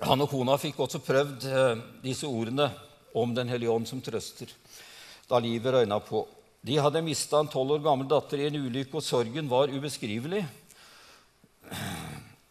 Han 0.03 0.23
og 0.25 0.31
kona 0.31 0.55
fikk 0.59 0.81
også 0.83 0.99
prøvd 1.03 1.45
eh, 1.47 1.81
disse 2.03 2.27
ordene 2.27 2.67
om 3.15 3.33
Den 3.35 3.51
hellige 3.51 3.71
ånd 3.71 3.87
som 3.87 4.01
trøster 4.03 4.51
da 5.29 5.39
livet 5.39 5.71
røyna 5.71 5.99
på. 6.03 6.25
De 6.63 6.75
hadde 6.81 7.01
mista 7.05 7.39
en 7.39 7.49
tolv 7.51 7.77
år 7.77 7.83
gammel 7.85 8.07
datter 8.11 8.41
i 8.41 8.47
en 8.49 8.57
ulykke, 8.59 8.99
og 8.99 9.05
sorgen 9.05 9.47
var 9.51 9.71
ubeskrivelig. 9.71 10.41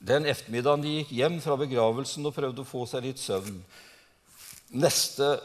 Den 0.02 0.26
ettermiddagen 0.26 0.82
de 0.82 0.94
gikk 0.96 1.12
hjem 1.14 1.36
fra 1.44 1.56
begravelsen 1.60 2.26
og 2.26 2.34
prøvde 2.34 2.64
å 2.64 2.68
få 2.68 2.86
seg 2.90 3.04
litt 3.06 3.20
søvn 3.22 3.60
Neste 4.72 5.36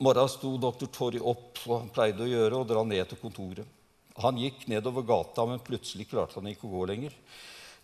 morgen 0.00 0.30
sto 0.32 0.54
doktor 0.58 0.88
Torry 0.88 1.20
opp 1.20 1.60
og 1.66 1.74
han 1.76 1.92
pleide 1.92 2.24
å 2.24 2.30
gjøre, 2.30 2.62
og 2.62 2.68
dra 2.70 2.82
ned 2.88 3.10
til 3.10 3.20
kontoret. 3.20 3.68
Han 4.24 4.40
gikk 4.40 4.64
nedover 4.72 5.04
gata, 5.06 5.44
men 5.46 5.60
plutselig 5.64 6.08
klarte 6.08 6.40
han 6.40 6.48
ikke 6.48 6.64
å 6.66 6.72
gå 6.72 6.86
lenger. 6.88 7.12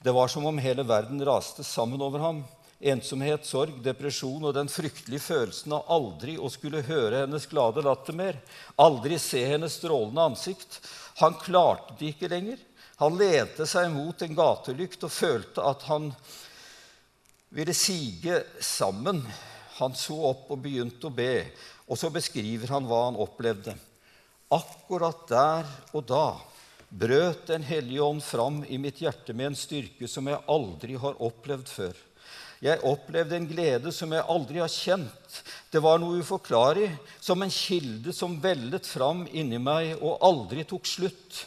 Det 0.01 0.15
var 0.17 0.33
som 0.33 0.49
om 0.49 0.61
hele 0.61 0.85
verden 0.89 1.21
raste 1.25 1.65
sammen 1.65 2.01
over 2.01 2.25
ham. 2.25 2.41
Ensomhet, 2.77 3.47
sorg, 3.49 3.79
depresjon 3.81 4.45
og 4.45 4.53
den 4.53 4.69
fryktelige 4.69 5.25
følelsen 5.25 5.73
av 5.73 5.87
aldri 5.95 6.35
å 6.37 6.51
skulle 6.53 6.85
høre 6.85 7.23
hennes 7.23 7.47
glade 7.49 7.81
latter 7.85 8.17
mer, 8.17 8.37
aldri 8.77 9.17
se 9.21 9.41
hennes 9.49 9.79
strålende 9.79 10.27
ansikt. 10.29 10.83
Han 11.23 11.39
klarte 11.41 11.97
det 11.97 12.13
ikke 12.13 12.29
lenger. 12.29 12.61
Han 13.01 13.17
lente 13.17 13.65
seg 13.69 13.89
mot 13.93 14.23
en 14.25 14.37
gatelykt 14.37 15.07
og 15.09 15.13
følte 15.13 15.65
at 15.65 15.87
han 15.89 16.11
ville 17.57 17.75
sige 17.77 18.43
sammen. 18.61 19.23
Han 19.81 19.97
så 19.97 20.17
opp 20.33 20.51
og 20.53 20.61
begynte 20.65 21.09
å 21.09 21.17
be, 21.17 21.47
og 21.89 21.97
så 22.01 22.13
beskriver 22.13 22.73
han 22.73 22.89
hva 22.89 23.07
han 23.07 23.21
opplevde. 23.21 23.73
Akkurat 24.53 25.25
der 25.29 25.73
og 25.97 26.05
da 26.09 26.29
brøt 26.89 27.49
Den 27.49 27.65
hellige 27.67 28.05
ånd 28.05 28.23
fram 28.23 28.61
i 28.69 28.79
mitt 28.79 29.01
hjerte 29.03 29.35
med 29.35 29.51
en 29.51 29.59
styrke 29.59 30.07
som 30.09 30.29
jeg 30.31 30.45
aldri 30.47 30.95
har 31.01 31.19
opplevd 31.19 31.73
før. 31.73 31.97
Jeg 32.65 32.81
opplevde 32.89 33.37
en 33.37 33.49
glede 33.49 33.93
som 33.93 34.13
jeg 34.15 34.25
aldri 34.33 34.63
har 34.63 34.73
kjent. 34.73 35.41
Det 35.69 35.83
var 35.85 36.01
noe 36.01 36.23
uforklarlig, 36.23 36.89
som 37.21 37.43
en 37.45 37.53
kilde 37.53 38.15
som 38.17 38.39
vellet 38.41 38.89
fram 38.89 39.27
inni 39.29 39.61
meg 39.61 39.93
og 39.99 40.23
aldri 40.25 40.65
tok 40.69 40.89
slutt. 40.89 41.43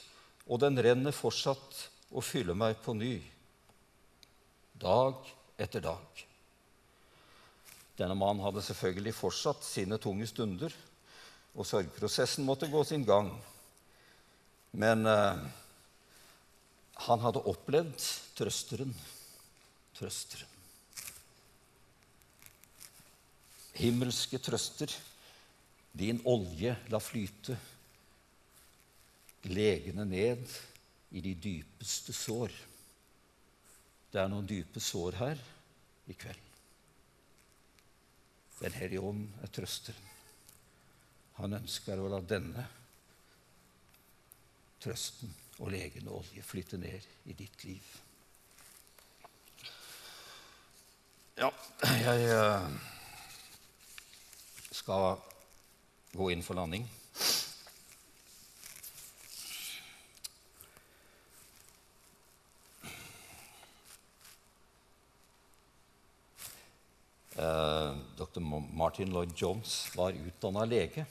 Og 0.50 0.62
den 0.62 0.78
renner 0.82 1.16
fortsatt 1.16 1.86
og 2.14 2.26
fyller 2.26 2.58
meg 2.58 2.78
på 2.84 2.94
ny. 2.98 3.16
Dag 4.80 5.18
etter 5.60 5.84
dag. 5.84 6.26
Denne 8.00 8.16
mannen 8.16 8.46
hadde 8.46 8.64
selvfølgelig 8.64 9.16
fortsatt 9.18 9.66
sine 9.66 9.98
tunge 10.00 10.28
stunder, 10.30 10.72
og 11.58 11.68
sorgprosessen 11.68 12.46
måtte 12.48 12.70
gå 12.72 12.84
sin 12.88 13.04
gang. 13.04 13.34
Men 14.72 15.04
eh, 15.10 15.42
han 17.10 17.26
hadde 17.26 17.44
opplevd 17.50 18.06
trøsteren. 18.38 18.94
Trøsteren. 19.98 20.49
Himmelske 23.80 24.40
trøster, 24.44 24.92
din 25.96 26.20
olje 26.28 26.74
la 26.92 27.00
flyte, 27.00 27.56
legene 29.48 30.04
ned 30.06 30.44
i 31.16 31.24
de 31.24 31.32
dypeste 31.40 32.14
sår. 32.14 32.52
Det 34.12 34.20
er 34.20 34.28
noen 34.32 34.50
dype 34.50 34.84
sår 34.84 35.18
her 35.22 35.42
i 36.12 36.18
kveld. 36.18 36.46
Den 38.60 38.76
hellige 38.76 39.06
ånd 39.08 39.24
er 39.40 39.54
trøsteren. 39.56 40.12
Han 41.40 41.56
ønsker 41.56 42.02
å 42.04 42.10
la 42.12 42.20
denne 42.20 42.66
trøsten 44.84 45.32
og 45.60 45.72
legende 45.72 46.12
olje 46.12 46.44
flytte 46.44 46.80
ned 46.80 47.08
i 47.32 47.36
ditt 47.40 47.64
liv. 47.64 47.96
Ja, 51.40 51.54
jeg 52.04 52.32
eh, 52.36 52.80
skal 54.80 55.20
gå 56.16 56.32
inn 56.32 56.44
for 56.46 56.58
landing. 56.58 56.88
Eh, 67.40 67.96
Dr. 68.18 68.42
Martin 68.74 69.14
Lloyd 69.14 69.32
Jones 69.36 69.88
var 69.96 70.12
utdanna 70.12 70.66
lege. 70.66 71.06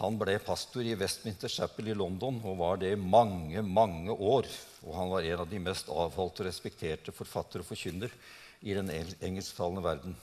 Han 0.00 0.16
ble 0.18 0.38
pastor 0.40 0.84
i 0.84 0.96
Westminster 0.98 1.52
Chapel 1.52 1.92
i 1.92 1.94
London 1.96 2.40
og 2.48 2.58
var 2.58 2.80
det 2.80 2.94
i 2.94 3.00
mange 3.00 3.62
mange 3.62 4.12
år. 4.12 4.48
Og 4.82 4.96
han 4.96 5.12
var 5.12 5.28
en 5.28 5.44
av 5.44 5.48
de 5.48 5.60
mest 5.62 5.88
avholdte 5.92 6.42
og 6.42 6.48
respekterte 6.48 7.14
forfatter 7.14 7.62
og 7.62 7.68
forkynner 7.68 8.12
i 8.62 8.76
den 8.76 8.90
engelsktalende 8.92 9.84
verden. 9.84 10.16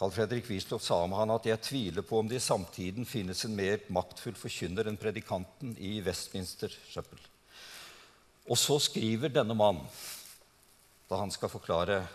Carl 0.00 0.14
Fredrik 0.16 0.46
Wisløff 0.48 0.80
sa 0.80 0.96
om 1.04 1.12
han 1.12 1.30
at 1.34 1.44
'jeg 1.44 1.60
tviler 1.60 2.02
på 2.02 2.18
om 2.18 2.28
det 2.28 2.38
i 2.38 2.40
samtiden 2.40 3.04
finnes 3.04 3.44
en 3.44 3.56
mer 3.56 3.82
maktfull 3.92 4.32
forkynner 4.32 4.88
enn 4.88 4.96
predikanten 4.96 5.74
i 5.76 6.00
Westminster 6.00 6.72
Chapel'. 6.88 7.20
Og 8.48 8.56
så 8.56 8.78
skriver 8.80 9.28
denne 9.28 9.52
mannen, 9.54 9.84
da 11.06 11.18
han 11.20 11.30
skal 11.30 11.52
forklare 11.52 12.08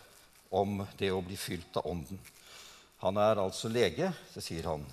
om 0.50 0.88
det 0.98 1.12
å 1.12 1.22
bli 1.22 1.38
fylt 1.38 1.78
av 1.78 1.86
Ånden. 1.86 2.18
Han 3.06 3.18
er 3.18 3.36
altså 3.36 3.70
lege, 3.70 4.12
så 4.34 4.42
sier 4.42 4.64
han. 4.64 4.86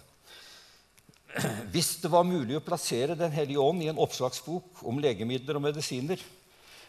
Hvis 1.72 1.96
det 2.02 2.10
var 2.10 2.24
mulig 2.24 2.58
å 2.58 2.60
plassere 2.60 3.16
Den 3.16 3.32
hellige 3.32 3.58
ånd 3.58 3.82
i 3.82 3.88
en 3.88 3.96
oppslagsbok 3.96 4.84
om 4.84 5.00
legemidler 5.00 5.56
og 5.56 5.62
medisiner, 5.62 6.20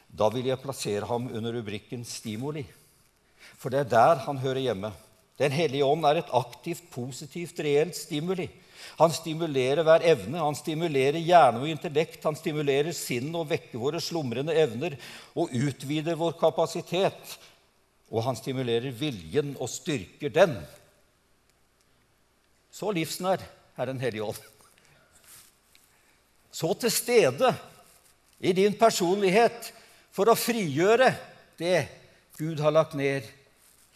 da 0.09 0.27
ville 0.27 0.49
jeg 0.49 0.61
plassere 0.61 1.05
ham 1.05 1.31
under 1.31 1.53
rubrikken 1.53 2.03
'stimuli'. 2.03 2.67
For 3.55 3.69
det 3.69 3.79
er 3.79 3.89
der 3.89 4.15
han 4.15 4.37
hører 4.37 4.59
hjemme. 4.59 4.91
Den 5.43 5.51
hellige 5.51 5.85
ånd 5.85 6.05
er 6.07 6.21
et 6.21 6.35
aktivt, 6.39 6.85
positivt, 6.93 7.59
reelt 7.65 7.97
stimuli. 7.99 8.47
Han 8.99 9.11
stimulerer 9.11 9.83
hver 9.83 10.03
evne, 10.07 10.39
han 10.39 10.55
stimulerer 10.55 11.19
hjerne 11.19 11.63
og 11.63 11.71
intellekt, 11.71 12.23
han 12.23 12.37
stimulerer 12.37 12.93
sinn 12.95 13.33
og 13.35 13.49
vekker 13.49 13.81
våre 13.81 13.99
slumrende 14.03 14.55
evner 14.55 14.95
og 15.35 15.51
utvider 15.51 16.19
vår 16.19 16.37
kapasitet 16.39 17.35
og 18.13 18.21
han 18.27 18.37
stimulerer 18.37 18.93
viljen 18.93 19.55
og 19.57 19.71
styrker 19.73 20.29
den. 20.33 20.53
Så 22.73 22.91
livsnær 22.93 23.41
er 23.77 23.85
Den 23.85 23.99
hellige 23.99 24.23
ånd. 24.23 24.37
Så 26.53 26.73
til 26.77 26.91
stede 26.91 27.55
i 28.39 28.53
din 28.53 28.75
personlighet 28.77 29.71
for 30.13 30.29
å 30.29 30.37
frigjøre 30.37 31.09
det 31.57 31.87
Gud 32.37 32.61
har 32.61 32.73
lagt 32.73 32.93
ned 32.93 33.25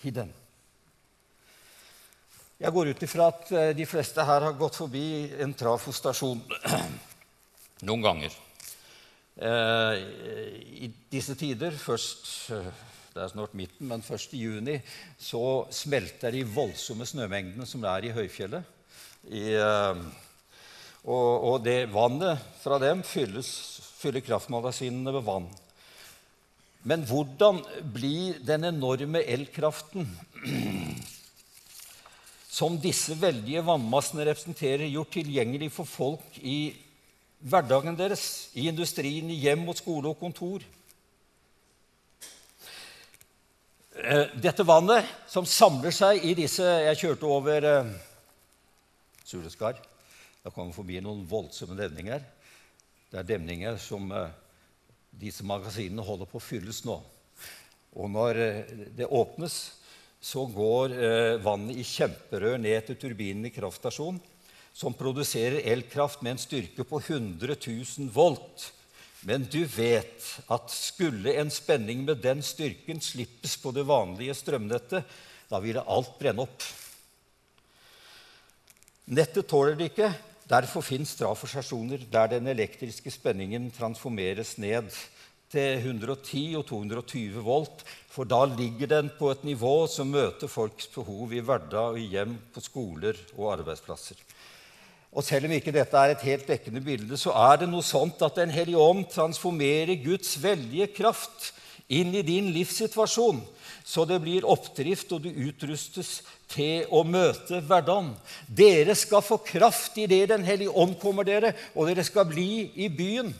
i 0.01 0.09
den. 0.09 0.33
Jeg 2.57 2.73
går 2.73 2.89
ut 2.89 3.03
ifra 3.05 3.27
at 3.29 3.49
eh, 3.53 3.71
de 3.77 3.85
fleste 3.85 4.23
her 4.25 4.41
har 4.47 4.55
gått 4.57 4.79
forbi 4.79 5.29
en 5.43 5.51
trafostasjon 5.53 6.39
noen 7.87 8.05
ganger. 8.05 8.37
Eh, 9.37 9.97
I 10.81 10.89
disse 11.13 11.35
tider, 11.37 11.75
først 11.77 12.23
eh, 12.55 12.71
det 13.13 13.21
er 13.21 13.29
snart 13.29 13.53
midten, 13.57 13.85
men 13.91 14.01
først 14.05 14.33
i 14.33 14.41
juni 14.41 14.79
så 15.21 15.67
smelter 15.73 16.33
de 16.33 16.41
voldsomme 16.49 17.05
snømengdene 17.05 17.67
som 17.69 17.85
det 17.85 17.91
er 17.91 18.07
i 18.07 18.15
høyfjellet. 18.15 18.73
I, 19.27 19.43
og, 19.57 21.31
og, 21.49 21.55
det 21.65 21.89
vannet 21.91 22.43
fra 22.61 22.77
dem 22.79 23.01
fylles, 23.03 23.49
fyller 23.97 24.23
kraftmagasinene 24.23 25.13
med 25.17 25.25
vann. 25.25 25.49
Men 26.87 27.03
hvordan 27.09 27.59
blir 27.93 28.37
den 28.45 28.69
enorme 28.69 29.25
elkraften 29.25 30.07
som 32.57 32.77
disse 32.81 33.13
veldige 33.19 33.61
vannmassene 33.65 34.25
representerer, 34.25 34.87
gjort 34.89 35.13
tilgjengelig 35.13 35.69
for 35.75 35.89
folk 35.89 36.39
i 36.41 36.73
hverdagen 37.45 37.97
deres, 37.99 38.49
i 38.57 38.65
industrien, 38.71 39.29
i 39.29 39.37
hjem 39.43 39.67
og 39.69 39.77
skole 39.77 40.09
og 40.09 40.17
kontor? 40.17 40.65
Eh, 43.97 44.33
dette 44.41 44.65
vannet 44.65 45.05
som 45.29 45.45
samler 45.45 45.93
seg 45.93 46.25
i 46.25 46.33
disse 46.37 46.65
Jeg 46.65 46.99
kjørte 47.01 47.29
over 47.29 47.65
eh, 47.65 47.93
Suleskar. 49.25 49.77
Da 50.41 50.53
kom 50.53 50.69
vi 50.71 50.77
forbi 50.77 50.99
noen 51.03 51.25
voldsomme 51.29 51.77
demninger. 51.77 52.25
Det 53.11 53.21
er 53.21 53.31
demninger 53.35 53.77
som 53.81 54.09
eh, 54.13 54.33
disse 55.11 55.45
magasinene 55.45 56.05
holder 56.05 56.29
på 56.29 56.41
å 56.41 56.45
fylles 56.45 56.83
nå. 56.87 56.97
Og 57.97 58.13
når 58.13 58.41
eh, 58.41 58.77
det 58.97 59.09
åpnes, 59.09 59.57
så 60.27 60.43
går 60.51 60.95
eh, 60.97 61.35
vannet 61.39 61.79
i 61.79 61.85
kjemperør 61.87 62.57
ned 62.59 62.87
til 62.87 62.97
turbinen 62.99 63.47
i 63.47 63.53
kraftstasjonen, 63.55 64.19
som 64.75 64.95
produserer 64.97 65.63
elkraft 65.71 66.21
med 66.21 66.35
en 66.35 66.41
styrke 66.41 66.83
på 66.85 66.99
100 66.99 67.55
000 67.55 68.09
volt. 68.13 68.67
Men 69.25 69.47
du 69.49 69.63
vet 69.71 70.25
at 70.53 70.73
skulle 70.73 71.33
en 71.39 71.49
spenning 71.53 72.03
med 72.05 72.19
den 72.21 72.43
styrken 72.45 72.99
slippes 73.01 73.55
på 73.61 73.71
det 73.73 73.87
vanlige 73.87 74.35
strømnettet, 74.37 75.07
da 75.47 75.61
ville 75.63 75.85
alt 75.87 76.13
brenne 76.19 76.43
opp. 76.43 76.65
Nettet 79.07 79.47
tåler 79.47 79.79
det 79.79 79.93
ikke. 79.93 80.11
Derfor 80.47 80.83
fins 80.83 81.15
trafostasjoner 81.15 82.03
der 82.11 82.33
den 82.35 82.51
elektriske 82.51 83.11
spenningen 83.11 83.71
transformeres 83.75 84.57
ned 84.59 84.91
til 85.51 85.79
110 85.79 86.43
og 86.59 86.65
220 86.67 87.43
volt, 87.45 87.83
for 88.11 88.27
da 88.27 88.43
ligger 88.49 88.89
den 88.91 89.11
på 89.15 89.31
et 89.31 89.45
nivå 89.47 89.87
som 89.91 90.09
møter 90.11 90.51
folks 90.51 90.89
behov 90.91 91.31
i 91.33 91.43
hverdag, 91.43 91.99
i 91.99 92.09
hjem, 92.11 92.35
på 92.53 92.63
skoler 92.63 93.19
og 93.37 93.53
arbeidsplasser. 93.59 94.19
Og 95.17 95.23
selv 95.23 95.47
om 95.47 95.53
ikke 95.55 95.73
dette 95.73 95.97
er 95.97 96.13
et 96.13 96.25
helt 96.27 96.49
dekkende 96.49 96.83
bilde, 96.83 97.17
så 97.17 97.31
er 97.31 97.61
det 97.61 97.69
noe 97.71 97.85
sånt 97.85 98.21
at 98.25 98.35
Den 98.35 98.51
hellige 98.51 98.77
ånd 98.77 99.07
transformerer 99.13 99.95
Guds 100.03 100.35
veldige 100.43 100.91
kraft 100.91 101.53
inn 101.87 102.11
i 102.11 102.25
din 102.27 102.51
livssituasjon, 102.51 103.39
så 103.87 104.03
det 104.03 104.19
blir 104.19 104.45
oppdrift, 104.45 105.13
og 105.15 105.23
du 105.23 105.31
utrustes 105.31 106.19
til 106.51 106.83
å 106.91 107.05
møte 107.07 107.61
hverdagen. 107.63 108.11
Dere 108.51 108.95
skal 108.99 109.23
få 109.23 109.39
kraft 109.39 109.95
idet 109.95 110.27
Den 110.33 110.43
hellige 110.43 110.75
ånd 110.75 110.99
kommer 110.99 111.23
dere, 111.23 111.53
og 111.73 111.87
dere 111.87 112.03
skal 112.03 112.27
bli 112.27 112.67
i 112.75 112.91
byen 112.91 113.31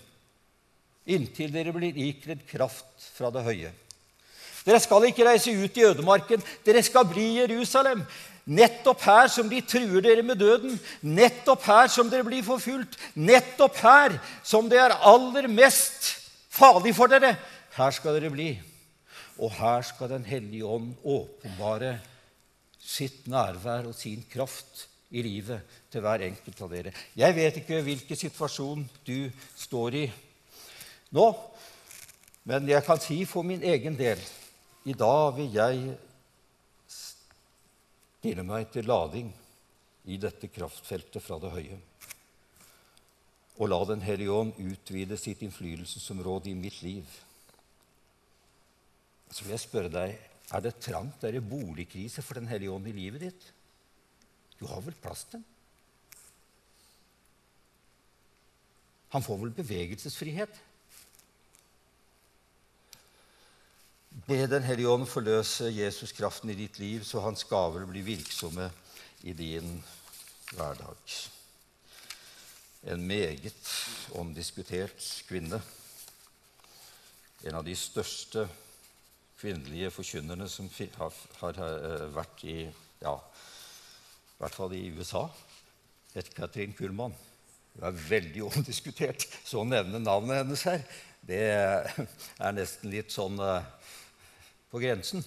inntil 1.08 1.52
dere 1.54 1.74
blir 1.76 1.98
ikledd 2.08 2.44
kraft 2.50 3.12
fra 3.16 3.32
det 3.34 3.46
høye. 3.46 3.72
Dere 4.68 4.80
skal 4.84 5.06
ikke 5.08 5.26
reise 5.28 5.54
ut 5.56 5.78
i 5.80 5.86
ødemarken, 5.88 6.44
dere 6.66 6.84
skal 6.84 7.08
bli 7.08 7.30
i 7.30 7.38
Jerusalem. 7.42 8.04
Nettopp 8.48 9.02
her 9.04 9.28
som 9.32 9.50
de 9.52 9.60
truer 9.64 10.04
dere 10.04 10.24
med 10.24 10.40
døden, 10.40 10.78
nettopp 11.04 11.66
her 11.68 11.90
som 11.92 12.08
dere 12.12 12.24
blir 12.28 12.46
forfulgt, 12.48 12.96
nettopp 13.16 13.80
her 13.84 14.16
som 14.44 14.70
det 14.72 14.80
er 14.80 14.96
aller 15.04 15.50
mest 15.52 16.14
farlig 16.52 16.94
for 16.96 17.12
dere, 17.12 17.34
her 17.78 17.96
skal 17.96 18.16
dere 18.18 18.32
bli. 18.34 18.54
Og 19.38 19.52
her 19.60 19.84
skal 19.86 20.10
Den 20.10 20.26
hellige 20.26 20.66
ånd 20.66 20.96
åpenbare 21.04 21.98
sitt 22.82 23.28
nærvær 23.28 23.90
og 23.92 23.96
sin 23.96 24.24
kraft 24.32 24.88
i 25.12 25.22
livet 25.22 25.62
til 25.92 26.02
hver 26.02 26.24
enkelt 26.26 26.62
av 26.64 26.72
dere. 26.72 26.94
Jeg 27.16 27.36
vet 27.36 27.60
ikke 27.62 27.84
hvilken 27.84 28.20
situasjon 28.20 28.88
du 29.06 29.30
står 29.56 30.00
i 30.00 30.06
nå, 31.16 31.28
men 32.48 32.68
jeg 32.70 32.84
kan 32.88 33.00
si 33.04 33.22
for 33.28 33.48
min 33.48 33.64
egen 33.64 33.96
del 34.00 34.22
i 34.88 34.96
dag 34.96 35.34
vil 35.36 35.52
jeg 35.52 35.98
stille 36.88 38.44
meg 38.48 38.70
til 38.72 38.88
lading 38.88 39.34
i 40.08 40.18
dette 40.22 40.48
kraftfeltet 40.48 41.24
fra 41.24 41.40
det 41.44 41.52
høye. 41.52 41.80
Og 43.58 43.68
la 43.68 43.80
Den 43.90 44.06
hellige 44.06 44.32
ånd 44.32 44.54
utvide 44.62 45.18
sitt 45.20 45.42
innflytelsesområde 45.44 46.52
i 46.52 46.56
mitt 46.56 46.80
liv. 46.86 47.04
Så 49.32 49.44
vil 49.44 49.58
jeg 49.58 49.66
spørre 49.66 49.92
deg 49.92 50.16
er 50.56 50.64
det 50.64 50.78
trangt, 50.80 51.24
er 51.28 51.36
det 51.36 51.44
boligkrise 51.44 52.24
for 52.24 52.40
Den 52.40 52.48
hellige 52.48 52.72
ånd 52.72 52.88
i 52.88 52.96
livet 52.96 53.26
ditt? 53.26 53.52
Du 54.60 54.66
har 54.72 54.80
vel 54.82 54.96
plass 54.96 55.26
til 55.26 55.42
den? 55.42 55.46
Han 59.12 59.24
får 59.24 59.38
vel 59.42 59.54
bevegelsesfrihet? 59.56 60.56
Be 64.26 64.48
Den 64.50 64.64
hellige 64.66 64.90
ånd 64.90 65.06
forløse 65.06 65.68
Jesus 65.70 66.12
kraften 66.18 66.50
i 66.50 66.56
ditt 66.58 66.80
liv, 66.82 67.04
så 67.06 67.22
hans 67.22 67.44
gaver 67.46 67.84
blir 67.86 68.02
virksomme 68.02 68.72
i 69.22 69.34
din 69.38 69.84
hverdag. 70.56 71.12
En 72.90 73.04
meget 73.06 73.76
omdiskutert 74.18 75.06
kvinne. 75.28 75.62
En 77.46 77.60
av 77.60 77.68
de 77.68 77.78
største 77.78 78.48
kvinnelige 79.38 79.94
forkynnerne 79.94 80.50
som 80.50 80.72
har, 80.98 81.14
har, 81.44 81.62
har 81.62 82.10
vært 82.18 82.44
i 82.50 82.58
ja, 83.04 83.14
i 83.14 84.42
hvert 84.42 84.58
fall 84.58 84.74
i 84.74 84.88
USA, 84.98 85.28
het 86.16 86.34
Katrin 86.34 86.74
Kuhlmann. 86.74 87.14
Hun 87.76 87.86
er 87.86 88.06
veldig 88.10 88.48
omdiskutert. 88.50 89.30
Så 89.46 89.62
å 89.62 89.70
nevne 89.70 90.02
navnet 90.02 90.42
hennes 90.42 90.66
her, 90.66 90.82
det 91.22 91.44
er 91.54 92.56
nesten 92.56 92.90
litt 92.90 93.14
sånn 93.14 93.38
uh, 93.38 93.62
på 94.72 94.82
grensen. 94.84 95.24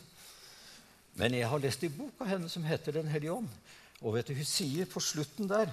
Men 1.18 1.34
jeg 1.36 1.48
har 1.50 1.62
lest 1.62 1.84
i 1.84 1.92
boka 1.92 2.26
henne 2.28 2.48
som 2.48 2.64
heter 2.64 2.98
Den 3.00 3.10
hellige 3.10 3.32
ånd. 3.32 3.48
Og 4.00 4.14
vet 4.16 4.30
du, 4.30 4.34
hun 4.38 4.48
sier 4.48 4.88
på 4.88 5.02
slutten 5.04 5.48
der 5.50 5.72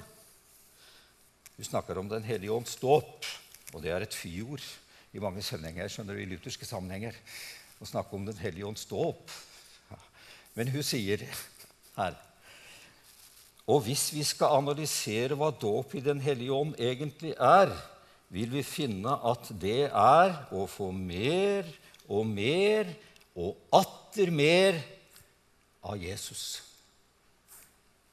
Hun 1.57 1.65
snakker 1.65 1.97
om 1.97 2.09
Den 2.09 2.23
hellige 2.23 2.53
ånds 2.53 2.75
dåp. 2.75 3.25
Og 3.73 3.81
det 3.83 3.91
er 3.91 4.03
et 4.05 4.13
fyord 4.13 4.63
i 5.13 5.19
mange 5.19 5.41
sammenhenger, 5.41 5.87
skjønner 5.89 6.13
du, 6.13 6.21
i 6.21 6.29
lutherske 6.29 6.65
sammenhenger. 6.65 7.15
Å 7.81 7.87
snakke 7.87 8.15
om 8.15 8.25
Den 8.27 8.37
hellige 8.37 8.67
ånds 8.67 8.85
dåp. 8.85 9.31
Ja. 9.89 9.99
Men 10.55 10.71
hun 10.75 10.85
sier 10.85 11.25
her 11.97 12.17
og 13.67 13.83
hvis 13.83 14.07
vi 14.15 14.23
skal 14.23 14.61
analysere 14.61 15.35
hva 15.35 15.49
dåp 15.51 15.97
i 15.99 16.03
Den 16.03 16.21
hellige 16.23 16.55
ånd 16.55 16.77
egentlig 16.79 17.33
er, 17.35 17.73
vil 18.31 18.51
vi 18.51 18.63
finne 18.63 19.17
at 19.27 19.49
det 19.59 19.89
er 19.89 20.35
å 20.55 20.63
få 20.71 20.93
mer 20.95 21.67
og 22.07 22.23
mer 22.27 22.87
og 23.37 23.77
atter 23.77 24.31
mer 24.33 24.79
av 25.85 26.01
Jesus. 26.01 26.63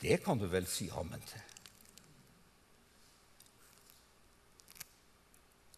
Det 0.01 0.20
kan 0.25 0.39
du 0.39 0.45
vel 0.51 0.66
si 0.68 0.91
amen 0.93 1.22
til? 1.25 1.41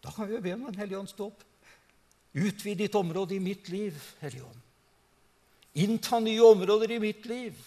Da 0.03 0.11
kan 0.11 0.27
vi 0.27 0.35
jo 0.35 0.43
be 0.43 0.53
om 0.55 0.67
Den 0.67 0.79
hellige 0.79 0.99
ånds 0.99 1.15
dåp. 1.15 1.43
Utvid 2.37 2.77
ditt 2.83 2.95
område 2.95 3.35
i 3.35 3.43
mitt 3.43 3.69
liv, 3.71 3.95
Hellige 4.19 4.43
ånd. 4.43 4.63
Innta 5.77 6.19
nye 6.19 6.41
områder 6.41 6.91
i 6.91 6.99
mitt 6.99 7.25
liv. 7.29 7.57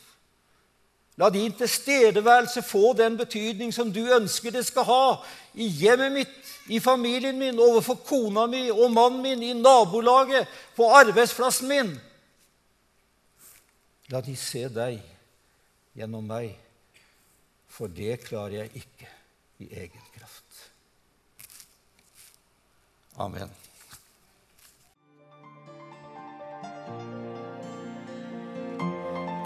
La 1.19 1.29
din 1.31 1.53
tilstedeværelse 1.53 2.63
få 2.63 2.93
den 2.97 3.17
betydning 3.19 3.75
som 3.75 3.91
du 3.93 4.01
ønsker 4.15 4.55
det 4.55 4.65
skal 4.67 4.87
ha 4.89 5.05
i 5.55 5.67
hjemmet 5.67 6.13
mitt, 6.13 6.37
i 6.71 6.81
familien 6.81 7.39
min, 7.39 7.59
overfor 7.59 7.99
kona 8.07 8.47
mi 8.47 8.69
og 8.71 8.93
mannen 8.95 9.23
min, 9.23 9.43
i 9.43 9.53
nabolaget, 9.53 10.49
på 10.77 10.89
arbeidsplassen 10.95 11.69
min. 11.69 11.95
La 14.11 14.23
de 14.25 14.37
se 14.39 14.65
deg 14.73 15.01
gjennom 15.99 16.25
meg, 16.27 16.55
for 17.71 17.91
det 17.91 18.23
klarer 18.25 18.63
jeg 18.63 18.85
ikke 18.85 19.11
i 19.67 19.69
egen 19.83 20.07
kraft. 20.15 20.63
Amen. 23.21 23.60